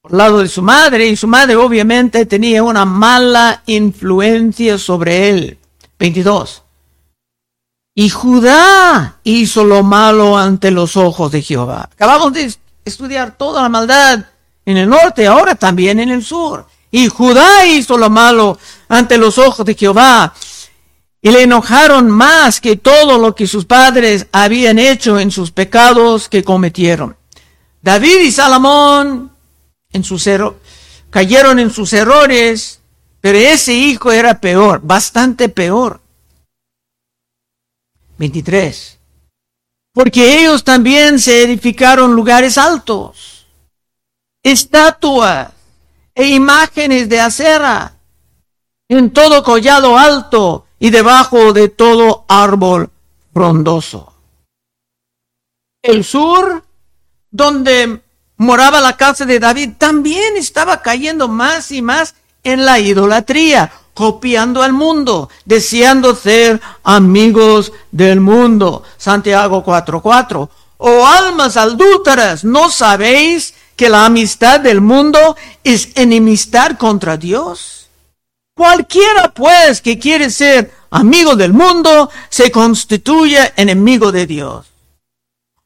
por 0.05 0.13
lado 0.15 0.37
de 0.37 0.47
su 0.47 0.61
madre 0.61 1.07
y 1.07 1.15
su 1.15 1.25
madre 1.25 1.55
obviamente 1.55 2.27
tenía 2.27 2.61
una 2.61 2.85
mala 2.85 3.63
influencia 3.65 4.77
sobre 4.77 5.29
él. 5.29 5.57
22. 5.97 6.61
Y 7.95 8.09
Judá 8.09 9.17
hizo 9.23 9.63
lo 9.63 9.81
malo 9.81 10.37
ante 10.37 10.69
los 10.69 10.95
ojos 10.95 11.31
de 11.31 11.41
Jehová. 11.41 11.89
Acabamos 11.91 12.33
de 12.33 12.53
estudiar 12.85 13.35
toda 13.35 13.63
la 13.63 13.69
maldad 13.69 14.25
en 14.63 14.77
el 14.77 14.87
norte, 14.87 15.25
ahora 15.25 15.55
también 15.55 15.99
en 15.99 16.11
el 16.11 16.23
sur. 16.23 16.67
Y 16.91 17.07
Judá 17.07 17.65
hizo 17.65 17.97
lo 17.97 18.11
malo 18.11 18.59
ante 18.87 19.17
los 19.17 19.39
ojos 19.39 19.65
de 19.65 19.73
Jehová. 19.73 20.35
Y 21.19 21.31
le 21.31 21.41
enojaron 21.41 22.11
más 22.11 22.61
que 22.61 22.75
todo 22.75 23.17
lo 23.17 23.33
que 23.33 23.47
sus 23.47 23.65
padres 23.65 24.27
habían 24.31 24.77
hecho 24.77 25.19
en 25.19 25.31
sus 25.31 25.49
pecados 25.49 26.29
que 26.29 26.43
cometieron. 26.43 27.17
David 27.81 28.19
y 28.19 28.31
Salomón 28.31 29.34
en 29.95 30.03
sus 30.03 30.29
cayeron 31.09 31.57
en 31.59 31.71
sus 31.71 31.93
errores, 31.93 32.81
pero 33.21 33.37
ese 33.37 33.73
hijo 33.73 34.11
era 34.11 34.41
peor, 34.41 34.81
bastante 34.83 35.47
peor. 35.47 36.01
23. 38.17 38.99
Porque 39.93 40.39
ellos 40.41 40.65
también 40.65 41.19
se 41.19 41.43
edificaron 41.43 42.13
lugares 42.13 42.57
altos, 42.57 43.47
estatuas 44.43 45.53
e 46.13 46.27
imágenes 46.27 47.07
de 47.07 47.21
acera 47.21 47.97
en 48.89 49.11
todo 49.11 49.43
collado 49.43 49.97
alto 49.97 50.67
y 50.77 50.89
debajo 50.89 51.53
de 51.53 51.69
todo 51.69 52.25
árbol 52.27 52.89
frondoso. 53.33 54.13
El 55.81 56.03
sur, 56.03 56.65
donde 57.31 58.01
moraba 58.37 58.81
la 58.81 58.97
casa 58.97 59.25
de 59.25 59.39
David, 59.39 59.71
también 59.77 60.37
estaba 60.37 60.81
cayendo 60.81 61.27
más 61.27 61.71
y 61.71 61.81
más 61.81 62.15
en 62.43 62.65
la 62.65 62.79
idolatría 62.79 63.71
copiando 63.95 64.61
al 64.61 64.73
mundo, 64.73 65.29
deseando 65.45 66.15
ser 66.15 66.61
amigos 66.83 67.71
del 67.91 68.19
mundo. 68.19 68.83
Santiago 68.97 69.63
4:4. 69.63 70.49
Oh 70.77 71.07
almas 71.07 71.55
adúlteras, 71.55 72.43
¿no 72.43 72.69
sabéis 72.69 73.53
que 73.75 73.89
la 73.89 74.05
amistad 74.05 74.59
del 74.59 74.81
mundo 74.81 75.35
es 75.63 75.89
enemistad 75.95 76.77
contra 76.77 77.15
Dios? 77.17 77.87
Cualquiera 78.53 79.33
pues 79.33 79.81
que 79.81 79.97
quiere 79.97 80.29
ser 80.29 80.73
amigo 80.89 81.35
del 81.35 81.53
mundo 81.53 82.09
se 82.29 82.51
constituye 82.51 83.53
enemigo 83.55 84.11
de 84.11 84.25
Dios. 84.27 84.74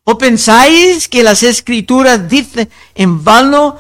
¿O 0.10 0.17
pensáis 0.17 1.08
que 1.08 1.22
las 1.22 1.43
escrituras 1.43 2.28
dicen 2.28 2.67
en 2.95 3.24
vano 3.24 3.78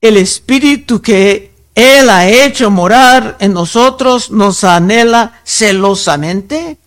el 0.00 0.16
espíritu 0.16 1.02
que 1.02 1.52
él 1.74 2.08
ha 2.08 2.26
hecho 2.26 2.70
morar 2.70 3.36
en 3.38 3.52
nosotros, 3.52 4.30
nos 4.30 4.64
anhela 4.64 5.42
celosamente. 5.44 6.78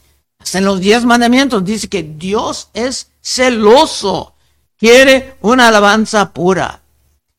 en 0.52 0.66
los 0.66 0.80
diez 0.80 1.06
mandamientos 1.06 1.64
dice 1.64 1.88
que 1.90 2.02
Dios 2.02 2.70
es 2.74 3.12
celoso, 3.22 4.34
quiere 4.80 5.36
una 5.42 5.68
alabanza 5.68 6.34
pura. 6.34 6.82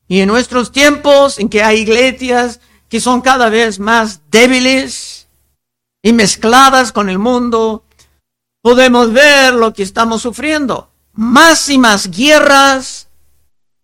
Y 0.07 0.21
en 0.21 0.29
nuestros 0.29 0.71
tiempos 0.71 1.39
en 1.39 1.49
que 1.49 1.61
hay 1.61 1.79
iglesias 1.79 2.61
que 2.87 3.01
son 3.01 3.19
cada 3.19 3.49
vez 3.49 3.79
más 3.79 4.21
débiles 4.31 5.27
y 6.01 6.13
mezcladas 6.13 6.93
con 6.93 7.09
el 7.09 7.19
mundo, 7.19 7.83
podemos 8.61 9.11
ver 9.11 9.55
lo 9.55 9.73
que 9.73 9.83
estamos 9.83 10.21
sufriendo. 10.21 10.89
Más 11.17 11.69
y 11.69 11.77
más 11.77 12.09
guerras, 12.09 13.07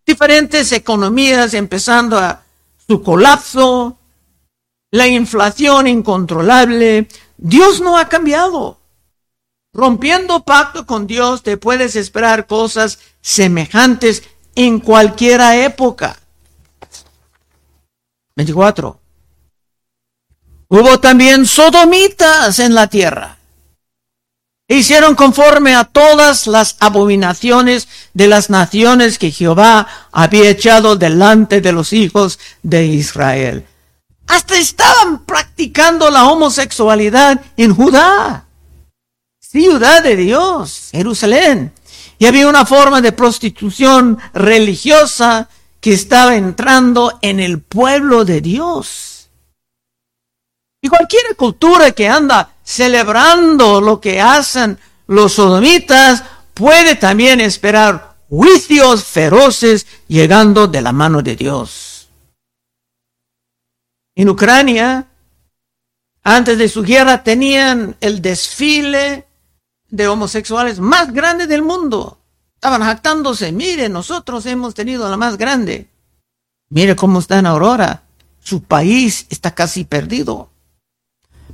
diferentes 0.06 0.70
economías 0.72 1.52
empezando 1.52 2.16
a 2.16 2.42
su 2.86 3.02
colapso, 3.02 3.98
la 4.92 5.08
inflación 5.08 5.88
incontrolable. 5.88 7.08
Dios 7.36 7.80
no 7.80 7.98
ha 7.98 8.08
cambiado. 8.08 8.78
Rompiendo 9.72 10.44
pacto 10.44 10.86
con 10.86 11.08
Dios 11.08 11.42
te 11.42 11.56
puedes 11.56 11.96
esperar 11.96 12.46
cosas 12.46 13.00
semejantes 13.20 14.22
en 14.54 14.78
cualquier 14.78 15.40
época. 15.40 16.16
24. 18.36 19.00
Hubo 20.68 21.00
también 21.00 21.46
sodomitas 21.46 22.60
en 22.60 22.74
la 22.74 22.86
tierra. 22.86 23.38
Hicieron 24.66 25.14
conforme 25.14 25.74
a 25.74 25.84
todas 25.84 26.46
las 26.46 26.76
abominaciones 26.80 27.86
de 28.14 28.28
las 28.28 28.48
naciones 28.48 29.18
que 29.18 29.30
Jehová 29.30 29.86
había 30.10 30.48
echado 30.48 30.96
delante 30.96 31.60
de 31.60 31.72
los 31.72 31.92
hijos 31.92 32.38
de 32.62 32.86
Israel. 32.86 33.66
Hasta 34.26 34.56
estaban 34.56 35.24
practicando 35.26 36.10
la 36.10 36.24
homosexualidad 36.24 37.42
en 37.58 37.74
Judá, 37.74 38.46
ciudad 39.38 40.02
de 40.02 40.16
Dios, 40.16 40.88
Jerusalén. 40.92 41.72
Y 42.18 42.24
había 42.24 42.48
una 42.48 42.64
forma 42.64 43.02
de 43.02 43.12
prostitución 43.12 44.18
religiosa 44.32 45.48
que 45.80 45.92
estaba 45.92 46.36
entrando 46.36 47.18
en 47.20 47.38
el 47.38 47.60
pueblo 47.60 48.24
de 48.24 48.40
Dios. 48.40 49.13
Y 50.84 50.88
cualquier 50.90 51.34
cultura 51.34 51.92
que 51.92 52.10
anda 52.10 52.56
celebrando 52.62 53.80
lo 53.80 54.02
que 54.02 54.20
hacen 54.20 54.78
los 55.06 55.32
sodomitas 55.32 56.22
puede 56.52 56.94
también 56.94 57.40
esperar 57.40 58.16
juicios 58.28 59.02
feroces 59.02 59.86
llegando 60.08 60.66
de 60.66 60.82
la 60.82 60.92
mano 60.92 61.22
de 61.22 61.36
Dios. 61.36 62.10
En 64.14 64.28
Ucrania, 64.28 65.06
antes 66.22 66.58
de 66.58 66.68
su 66.68 66.82
guerra, 66.82 67.24
tenían 67.24 67.96
el 68.02 68.20
desfile 68.20 69.26
de 69.88 70.06
homosexuales 70.06 70.80
más 70.80 71.14
grande 71.14 71.46
del 71.46 71.62
mundo. 71.62 72.18
Estaban 72.56 72.82
jactándose, 72.82 73.52
mire, 73.52 73.88
nosotros 73.88 74.44
hemos 74.44 74.74
tenido 74.74 75.08
la 75.08 75.16
más 75.16 75.38
grande. 75.38 75.88
Mire 76.68 76.94
cómo 76.94 77.20
está 77.20 77.38
en 77.38 77.46
Aurora. 77.46 78.02
Su 78.38 78.64
país 78.64 79.26
está 79.30 79.54
casi 79.54 79.84
perdido. 79.84 80.50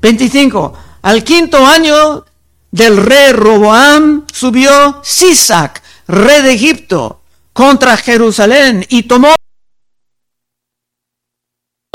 25. 0.00 0.72
Al 1.02 1.24
quinto 1.24 1.64
año 1.66 2.24
del 2.70 2.96
rey 2.96 3.32
Roboam 3.32 4.26
subió 4.32 5.00
Sisac, 5.02 5.82
rey 6.06 6.42
de 6.42 6.52
Egipto, 6.52 7.22
contra 7.52 7.96
Jerusalén 7.96 8.84
y 8.88 9.04
tomó 9.04 9.34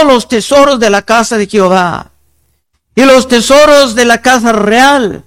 los 0.05 0.27
tesoros 0.27 0.79
de 0.79 0.89
la 0.89 1.03
casa 1.03 1.37
de 1.37 1.47
Jehová 1.47 2.11
y 2.93 3.03
los 3.05 3.27
tesoros 3.27 3.95
de 3.95 4.05
la 4.05 4.21
casa 4.21 4.51
real 4.51 5.23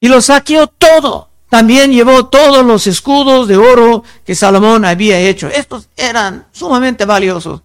y 0.00 0.08
los 0.08 0.26
saqueó 0.26 0.68
todo 0.68 1.28
también 1.48 1.92
llevó 1.92 2.26
todos 2.26 2.64
los 2.64 2.86
escudos 2.86 3.48
de 3.48 3.56
oro 3.56 4.04
que 4.24 4.34
Salomón 4.34 4.84
había 4.84 5.18
hecho. 5.18 5.48
Estos 5.48 5.88
eran 5.96 6.46
sumamente 6.52 7.06
valiosos. 7.06 7.62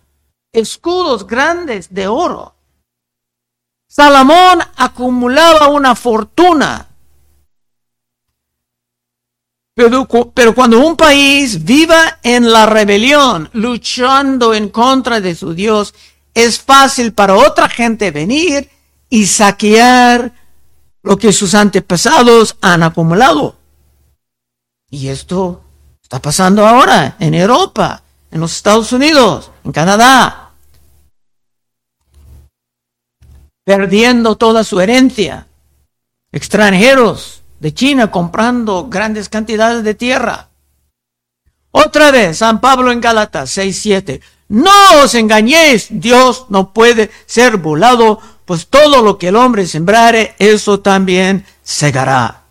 Escudos 0.53 1.27
grandes 1.27 1.93
de 1.93 2.07
oro. 2.07 2.55
Salomón 3.95 4.59
acumulaba 4.77 5.67
una 5.67 5.93
fortuna. 5.93 6.87
Pero, 9.75 10.07
pero, 10.33 10.55
cuando 10.55 10.79
un 10.79 10.97
país 10.97 11.63
viva 11.63 12.17
en 12.23 12.51
la 12.51 12.65
rebelión, 12.65 13.51
luchando 13.53 14.55
en 14.55 14.69
contra 14.69 15.21
de 15.21 15.35
su 15.35 15.53
Dios, 15.53 15.93
es 16.33 16.59
fácil 16.59 17.13
para 17.13 17.35
otra 17.35 17.69
gente 17.69 18.09
venir 18.09 18.67
y 19.11 19.27
saquear 19.27 20.33
lo 21.03 21.15
que 21.17 21.31
sus 21.31 21.53
antepasados 21.53 22.55
han 22.61 22.81
acumulado. 22.81 23.57
Y 24.89 25.09
esto 25.09 25.61
está 26.01 26.19
pasando 26.19 26.65
ahora 26.65 27.15
en 27.19 27.35
Europa, 27.35 28.01
en 28.31 28.39
los 28.39 28.55
Estados 28.55 28.91
Unidos, 28.91 29.51
en 29.63 29.71
Canadá. 29.71 30.42
Perdiendo 33.63 34.35
toda 34.35 34.63
su 34.63 34.79
herencia. 34.81 35.47
Extranjeros 36.31 37.43
de 37.59 37.73
China 37.73 38.11
comprando 38.11 38.87
grandes 38.89 39.29
cantidades 39.29 39.83
de 39.83 39.93
tierra. 39.93 40.49
Otra 41.71 42.11
vez, 42.11 42.37
San 42.37 42.61
Pablo 42.61 42.91
en 42.91 43.01
Gálatas 43.01 43.57
6:7. 43.57 44.21
No 44.49 44.71
os 45.03 45.15
engañéis, 45.15 45.87
Dios 45.89 46.45
no 46.49 46.73
puede 46.73 47.09
ser 47.25 47.57
volado, 47.57 48.19
pues 48.45 48.67
todo 48.67 49.01
lo 49.01 49.17
que 49.17 49.29
el 49.29 49.35
hombre 49.35 49.65
sembrare, 49.65 50.35
eso 50.37 50.81
también 50.81 51.45
segará. 51.63 52.43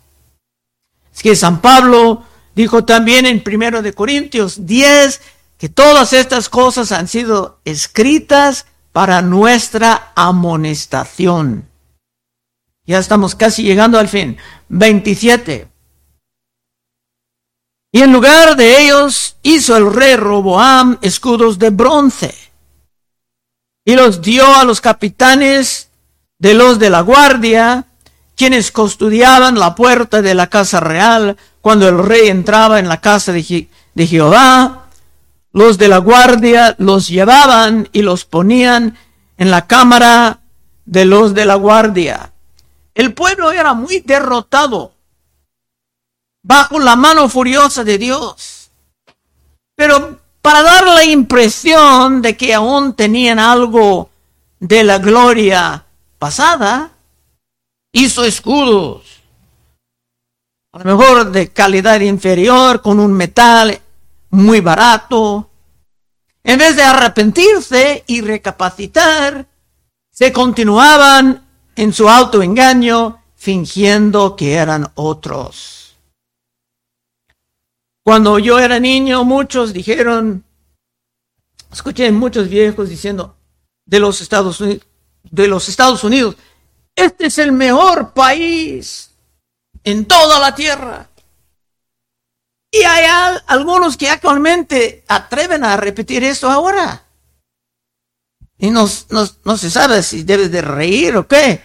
Es 1.13 1.21
que 1.21 1.35
San 1.35 1.61
Pablo 1.61 2.23
Dijo 2.55 2.85
también 2.85 3.25
en 3.25 3.43
primero 3.43 3.81
de 3.81 3.93
Corintios 3.93 4.65
10 4.67 5.21
que 5.57 5.69
todas 5.69 6.13
estas 6.13 6.49
cosas 6.49 6.91
han 6.91 7.07
sido 7.07 7.59
escritas 7.65 8.65
para 8.93 9.21
nuestra 9.21 10.13
amonestación. 10.15 11.67
Ya 12.85 12.99
estamos 12.99 13.35
casi 13.35 13.63
llegando 13.63 13.99
al 13.99 14.07
fin. 14.07 14.37
27. 14.69 15.67
Y 17.91 18.01
en 18.01 18.13
lugar 18.13 18.55
de 18.55 18.81
ellos 18.81 19.35
hizo 19.43 19.75
el 19.75 19.93
rey 19.93 20.15
Roboam 20.15 20.97
escudos 21.01 21.59
de 21.59 21.69
bronce 21.69 22.33
y 23.85 23.95
los 23.95 24.21
dio 24.21 24.55
a 24.55 24.63
los 24.63 24.81
capitanes 24.81 25.89
de 26.39 26.53
los 26.53 26.79
de 26.79 26.89
la 26.89 27.01
guardia, 27.01 27.85
quienes 28.35 28.71
custodiaban 28.71 29.59
la 29.59 29.75
puerta 29.75 30.21
de 30.21 30.33
la 30.33 30.47
casa 30.47 30.79
real 30.79 31.37
cuando 31.61 31.87
el 31.87 31.99
rey 31.99 32.27
entraba 32.27 32.79
en 32.79 32.89
la 32.89 32.99
casa 32.99 33.31
de, 33.31 33.43
Jehová, 34.07 34.82
los 35.53 35.77
de 35.77 35.87
la 35.87 35.99
guardia 35.99 36.75
los 36.79 37.07
llevaban 37.07 37.87
y 37.93 38.01
los 38.01 38.25
ponían 38.25 38.97
en 39.37 39.51
la 39.51 39.67
cámara 39.67 40.41
de 40.85 41.05
los 41.05 41.33
de 41.33 41.45
la 41.45 41.55
guardia. 41.55 42.33
El 42.95 43.13
pueblo 43.13 43.51
era 43.51 43.73
muy 43.73 43.99
derrotado 43.99 44.93
bajo 46.43 46.79
la 46.79 46.95
mano 46.95 47.29
furiosa 47.29 47.83
de 47.83 47.97
Dios. 47.97 48.71
Pero 49.75 50.19
para 50.41 50.61
dar 50.61 50.87
la 50.87 51.05
impresión 51.05 52.21
de 52.21 52.35
que 52.35 52.53
aún 52.53 52.93
tenían 52.95 53.39
algo 53.39 54.09
de 54.59 54.83
la 54.83 54.97
gloria 54.97 55.85
pasada, 56.19 56.91
hizo 57.91 58.25
escudos 58.25 59.13
a 60.73 60.79
lo 60.79 60.97
mejor 60.97 61.31
de 61.31 61.49
calidad 61.49 61.99
inferior, 61.99 62.81
con 62.81 62.99
un 62.99 63.13
metal 63.13 63.79
muy 64.33 64.61
barato. 64.61 65.49
En 66.43 66.57
vez 66.57 66.75
de 66.75 66.83
arrepentirse 66.83 68.03
y 68.07 68.21
recapacitar, 68.21 69.47
se 70.09 70.33
continuaban 70.33 71.47
en 71.75 71.93
su 71.93 72.09
autoengaño 72.09 73.21
fingiendo 73.35 74.35
que 74.35 74.55
eran 74.55 74.91
otros. 74.95 75.95
Cuando 78.03 78.39
yo 78.39 78.59
era 78.59 78.79
niño, 78.79 79.23
muchos 79.23 79.71
dijeron, 79.71 80.43
escuché 81.71 82.11
muchos 82.11 82.49
viejos 82.49 82.89
diciendo 82.89 83.37
de 83.85 83.99
los 83.99 84.19
Estados 84.19 84.59
Unidos, 84.59 84.85
de 85.23 85.47
los 85.47 85.69
Estados 85.69 86.03
Unidos, 86.03 86.35
este 86.95 87.27
es 87.27 87.37
el 87.37 87.51
mejor 87.51 88.13
país 88.13 89.11
en 89.83 90.05
toda 90.05 90.39
la 90.39 90.53
tierra. 90.55 91.09
Y 92.75 92.81
hay 92.81 93.05
algunos 93.45 93.95
que 93.95 94.09
actualmente 94.09 95.03
atreven 95.07 95.63
a 95.63 95.77
repetir 95.77 96.23
esto 96.23 96.49
ahora. 96.49 97.03
Y 98.57 98.71
no, 98.71 98.87
se 98.87 99.69
sabe 99.69 100.01
si 100.01 100.23
debes 100.23 100.51
de 100.51 100.63
reír 100.63 101.15
o 101.15 101.27
qué. 101.27 101.61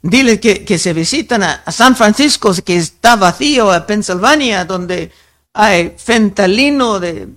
Dile 0.00 0.40
que, 0.40 0.78
se 0.78 0.94
visitan 0.94 1.42
a, 1.42 1.70
San 1.70 1.94
Francisco, 1.94 2.54
que 2.64 2.78
está 2.78 3.16
vacío, 3.16 3.70
a 3.70 3.86
Pensilvania, 3.86 4.64
donde 4.64 5.12
hay 5.52 5.94
fentalino 5.98 7.00
de, 7.00 7.28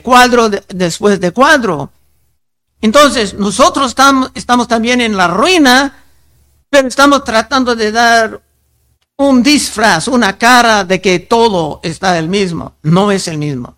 cuadro 0.00 0.48
después 0.48 1.18
de 1.18 1.32
cuadro. 1.32 1.90
Entonces, 2.80 3.34
nosotros 3.34 3.92
estamos 4.34 4.68
también 4.68 5.00
en 5.00 5.16
la 5.16 5.26
ruina, 5.26 6.04
pero 6.68 6.86
estamos 6.86 7.24
tratando 7.24 7.74
de 7.74 7.90
dar 7.90 8.40
un 9.28 9.42
disfraz, 9.42 10.08
una 10.08 10.38
cara 10.38 10.84
de 10.84 11.00
que 11.00 11.18
todo 11.18 11.80
está 11.82 12.18
el 12.18 12.28
mismo. 12.28 12.76
No 12.82 13.12
es 13.12 13.28
el 13.28 13.36
mismo. 13.36 13.76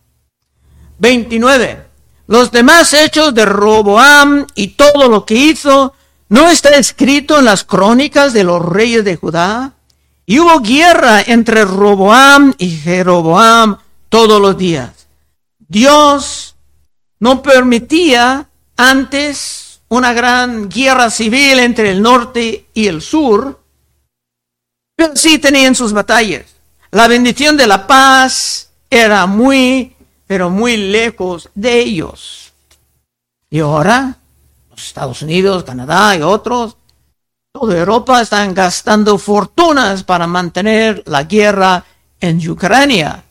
29. 0.99 1.87
Los 2.29 2.53
demás 2.53 2.93
hechos 2.93 3.35
de 3.35 3.45
Roboam 3.45 4.47
y 4.55 4.69
todo 4.69 5.09
lo 5.09 5.27
que 5.27 5.35
hizo 5.35 5.95
no 6.29 6.49
está 6.49 6.71
escrito 6.71 7.39
en 7.39 7.47
las 7.47 7.65
crónicas 7.65 8.33
de 8.33 8.45
los 8.45 8.65
reyes 8.65 9.05
de 9.05 9.17
Judá. 9.17 9.73
Y 10.25 10.39
hubo 10.39 10.61
guerra 10.61 11.21
entre 11.23 11.65
Roboam 11.65 12.55
y 12.57 12.71
Jeroboam 12.77 13.79
todos 14.09 14.41
los 14.41 14.57
días. 14.57 15.09
Dios 15.59 16.55
no 17.19 17.43
permitía 17.43 18.49
antes 18.77 19.81
una 19.89 20.13
gran 20.13 20.69
guerra 20.69 21.11
civil 21.11 21.59
entre 21.59 21.91
el 21.91 22.01
norte 22.01 22.67
y 22.73 22.87
el 22.87 23.03
sur, 23.03 23.62
pero 24.97 25.17
sí 25.17 25.39
tenían 25.39 25.75
sus 25.75 25.93
batallas. 25.93 26.47
La 26.91 27.09
bendición 27.09 27.57
de 27.57 27.67
la 27.67 27.87
paz 27.87 28.71
era 28.91 29.27
muy, 29.27 29.97
pero 30.27 30.51
muy 30.51 30.77
lejos 30.77 31.49
de 31.55 31.81
ellos. 31.81 32.53
Y 33.51 33.61
ahora, 33.61 34.19
los 34.71 34.87
Estados 34.87 35.23
Unidos, 35.23 35.65
Canadá 35.65 36.17
y 36.17 36.23
otros, 36.23 36.77
toda 37.53 37.79
Europa 37.79 38.21
están 38.21 38.55
gastando 38.55 39.19
fortunas 39.19 40.05
para 40.05 40.27
mantener 40.27 41.03
la 41.07 41.25
guerra 41.25 41.85
en 42.21 42.49
Ucrania. 42.49 43.25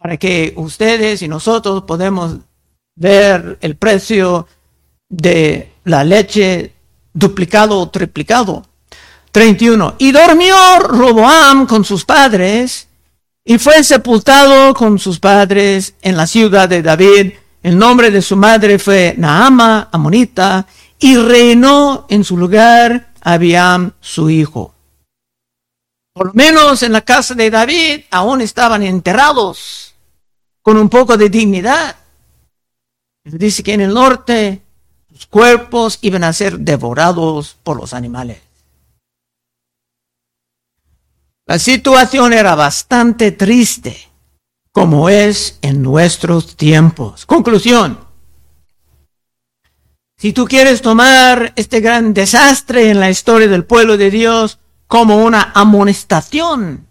Para 0.00 0.16
que 0.16 0.52
ustedes 0.56 1.22
y 1.22 1.28
nosotros 1.28 1.84
podemos 1.84 2.36
ver 2.96 3.58
el 3.60 3.76
precio 3.76 4.46
de 5.08 5.72
la 5.84 6.04
leche 6.04 6.72
duplicado 7.12 7.78
o 7.78 7.88
triplicado. 7.88 8.66
31. 9.34 9.96
Y 9.98 10.12
durmió 10.12 10.54
Roboam 10.78 11.66
con 11.66 11.84
sus 11.84 12.04
padres 12.04 12.86
y 13.44 13.58
fue 13.58 13.82
sepultado 13.82 14.72
con 14.74 15.00
sus 15.00 15.18
padres 15.18 15.96
en 16.02 16.16
la 16.16 16.28
ciudad 16.28 16.68
de 16.68 16.82
David. 16.82 17.32
El 17.60 17.76
nombre 17.76 18.12
de 18.12 18.22
su 18.22 18.36
madre 18.36 18.78
fue 18.78 19.16
Naama, 19.18 19.88
Amonita, 19.90 20.68
y 21.00 21.16
reinó 21.16 22.06
en 22.08 22.22
su 22.22 22.36
lugar 22.36 23.12
Abiam, 23.22 23.90
su 24.00 24.30
hijo. 24.30 24.72
Por 26.12 26.28
lo 26.28 26.32
menos 26.34 26.84
en 26.84 26.92
la 26.92 27.00
casa 27.00 27.34
de 27.34 27.50
David 27.50 28.02
aún 28.12 28.40
estaban 28.40 28.84
enterrados 28.84 29.96
con 30.62 30.76
un 30.76 30.88
poco 30.88 31.16
de 31.16 31.28
dignidad. 31.28 31.96
Dice 33.24 33.64
que 33.64 33.72
en 33.72 33.80
el 33.80 33.94
norte 33.94 34.62
los 35.10 35.26
cuerpos 35.26 35.98
iban 36.02 36.22
a 36.22 36.32
ser 36.32 36.60
devorados 36.60 37.56
por 37.64 37.76
los 37.76 37.94
animales. 37.94 38.43
La 41.46 41.58
situación 41.58 42.32
era 42.32 42.54
bastante 42.54 43.30
triste, 43.30 44.10
como 44.72 45.10
es 45.10 45.58
en 45.60 45.82
nuestros 45.82 46.56
tiempos. 46.56 47.26
Conclusión. 47.26 47.98
Si 50.16 50.32
tú 50.32 50.46
quieres 50.46 50.80
tomar 50.80 51.52
este 51.56 51.80
gran 51.80 52.14
desastre 52.14 52.88
en 52.88 52.98
la 52.98 53.10
historia 53.10 53.46
del 53.46 53.66
pueblo 53.66 53.98
de 53.98 54.10
Dios 54.10 54.58
como 54.86 55.18
una 55.18 55.52
amonestación 55.54 56.86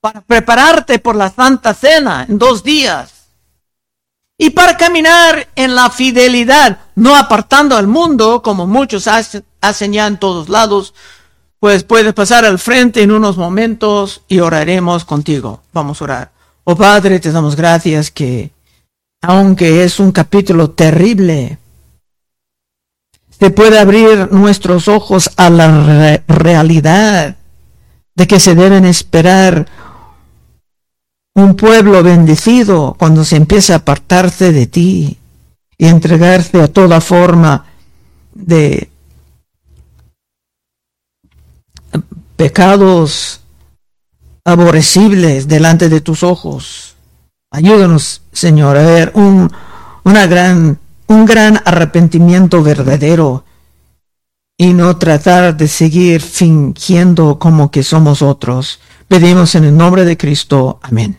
para 0.00 0.20
prepararte 0.20 1.00
por 1.00 1.16
la 1.16 1.30
Santa 1.30 1.74
Cena 1.74 2.26
en 2.28 2.38
dos 2.38 2.62
días 2.62 3.12
y 4.38 4.50
para 4.50 4.76
caminar 4.76 5.48
en 5.56 5.74
la 5.74 5.90
fidelidad, 5.90 6.78
no 6.94 7.16
apartando 7.16 7.76
al 7.76 7.88
mundo 7.88 8.40
como 8.40 8.68
muchos 8.68 9.08
hacen 9.08 9.92
ya 9.92 10.06
en 10.06 10.18
todos 10.18 10.48
lados, 10.48 10.94
pues 11.60 11.84
puedes 11.84 12.12
pasar 12.12 12.44
al 12.44 12.58
frente 12.58 13.02
en 13.02 13.10
unos 13.10 13.36
momentos 13.36 14.22
y 14.28 14.40
oraremos 14.40 15.04
contigo. 15.04 15.62
Vamos 15.72 16.00
a 16.00 16.04
orar. 16.04 16.32
Oh 16.64 16.76
Padre, 16.76 17.20
te 17.20 17.32
damos 17.32 17.56
gracias 17.56 18.10
que, 18.10 18.50
aunque 19.22 19.84
es 19.84 20.00
un 20.00 20.12
capítulo 20.12 20.70
terrible, 20.70 21.58
se 23.38 23.50
puede 23.50 23.78
abrir 23.78 24.32
nuestros 24.32 24.88
ojos 24.88 25.30
a 25.36 25.50
la 25.50 26.22
realidad 26.26 27.36
de 28.14 28.26
que 28.26 28.40
se 28.40 28.54
deben 28.54 28.84
esperar 28.84 29.66
un 31.34 31.54
pueblo 31.54 32.02
bendecido 32.02 32.96
cuando 32.98 33.24
se 33.24 33.36
empieza 33.36 33.74
a 33.74 33.76
apartarse 33.76 34.52
de 34.52 34.66
ti 34.66 35.18
y 35.76 35.86
entregarse 35.86 36.62
a 36.62 36.68
toda 36.68 37.02
forma 37.02 37.66
de 38.32 38.88
pecados 42.36 43.40
aborrecibles 44.44 45.48
delante 45.48 45.88
de 45.88 46.00
tus 46.00 46.22
ojos. 46.22 46.94
Ayúdanos, 47.50 48.22
Señor, 48.32 48.76
a 48.76 48.82
ver 48.82 49.12
un, 49.14 49.50
gran, 50.04 50.78
un 51.06 51.24
gran 51.26 51.60
arrepentimiento 51.64 52.62
verdadero 52.62 53.44
y 54.58 54.72
no 54.72 54.96
tratar 54.96 55.56
de 55.56 55.68
seguir 55.68 56.20
fingiendo 56.20 57.38
como 57.38 57.70
que 57.70 57.82
somos 57.82 58.22
otros. 58.22 58.80
Pedimos 59.08 59.54
en 59.54 59.64
el 59.64 59.76
nombre 59.76 60.04
de 60.04 60.16
Cristo. 60.16 60.78
Amén. 60.82 61.18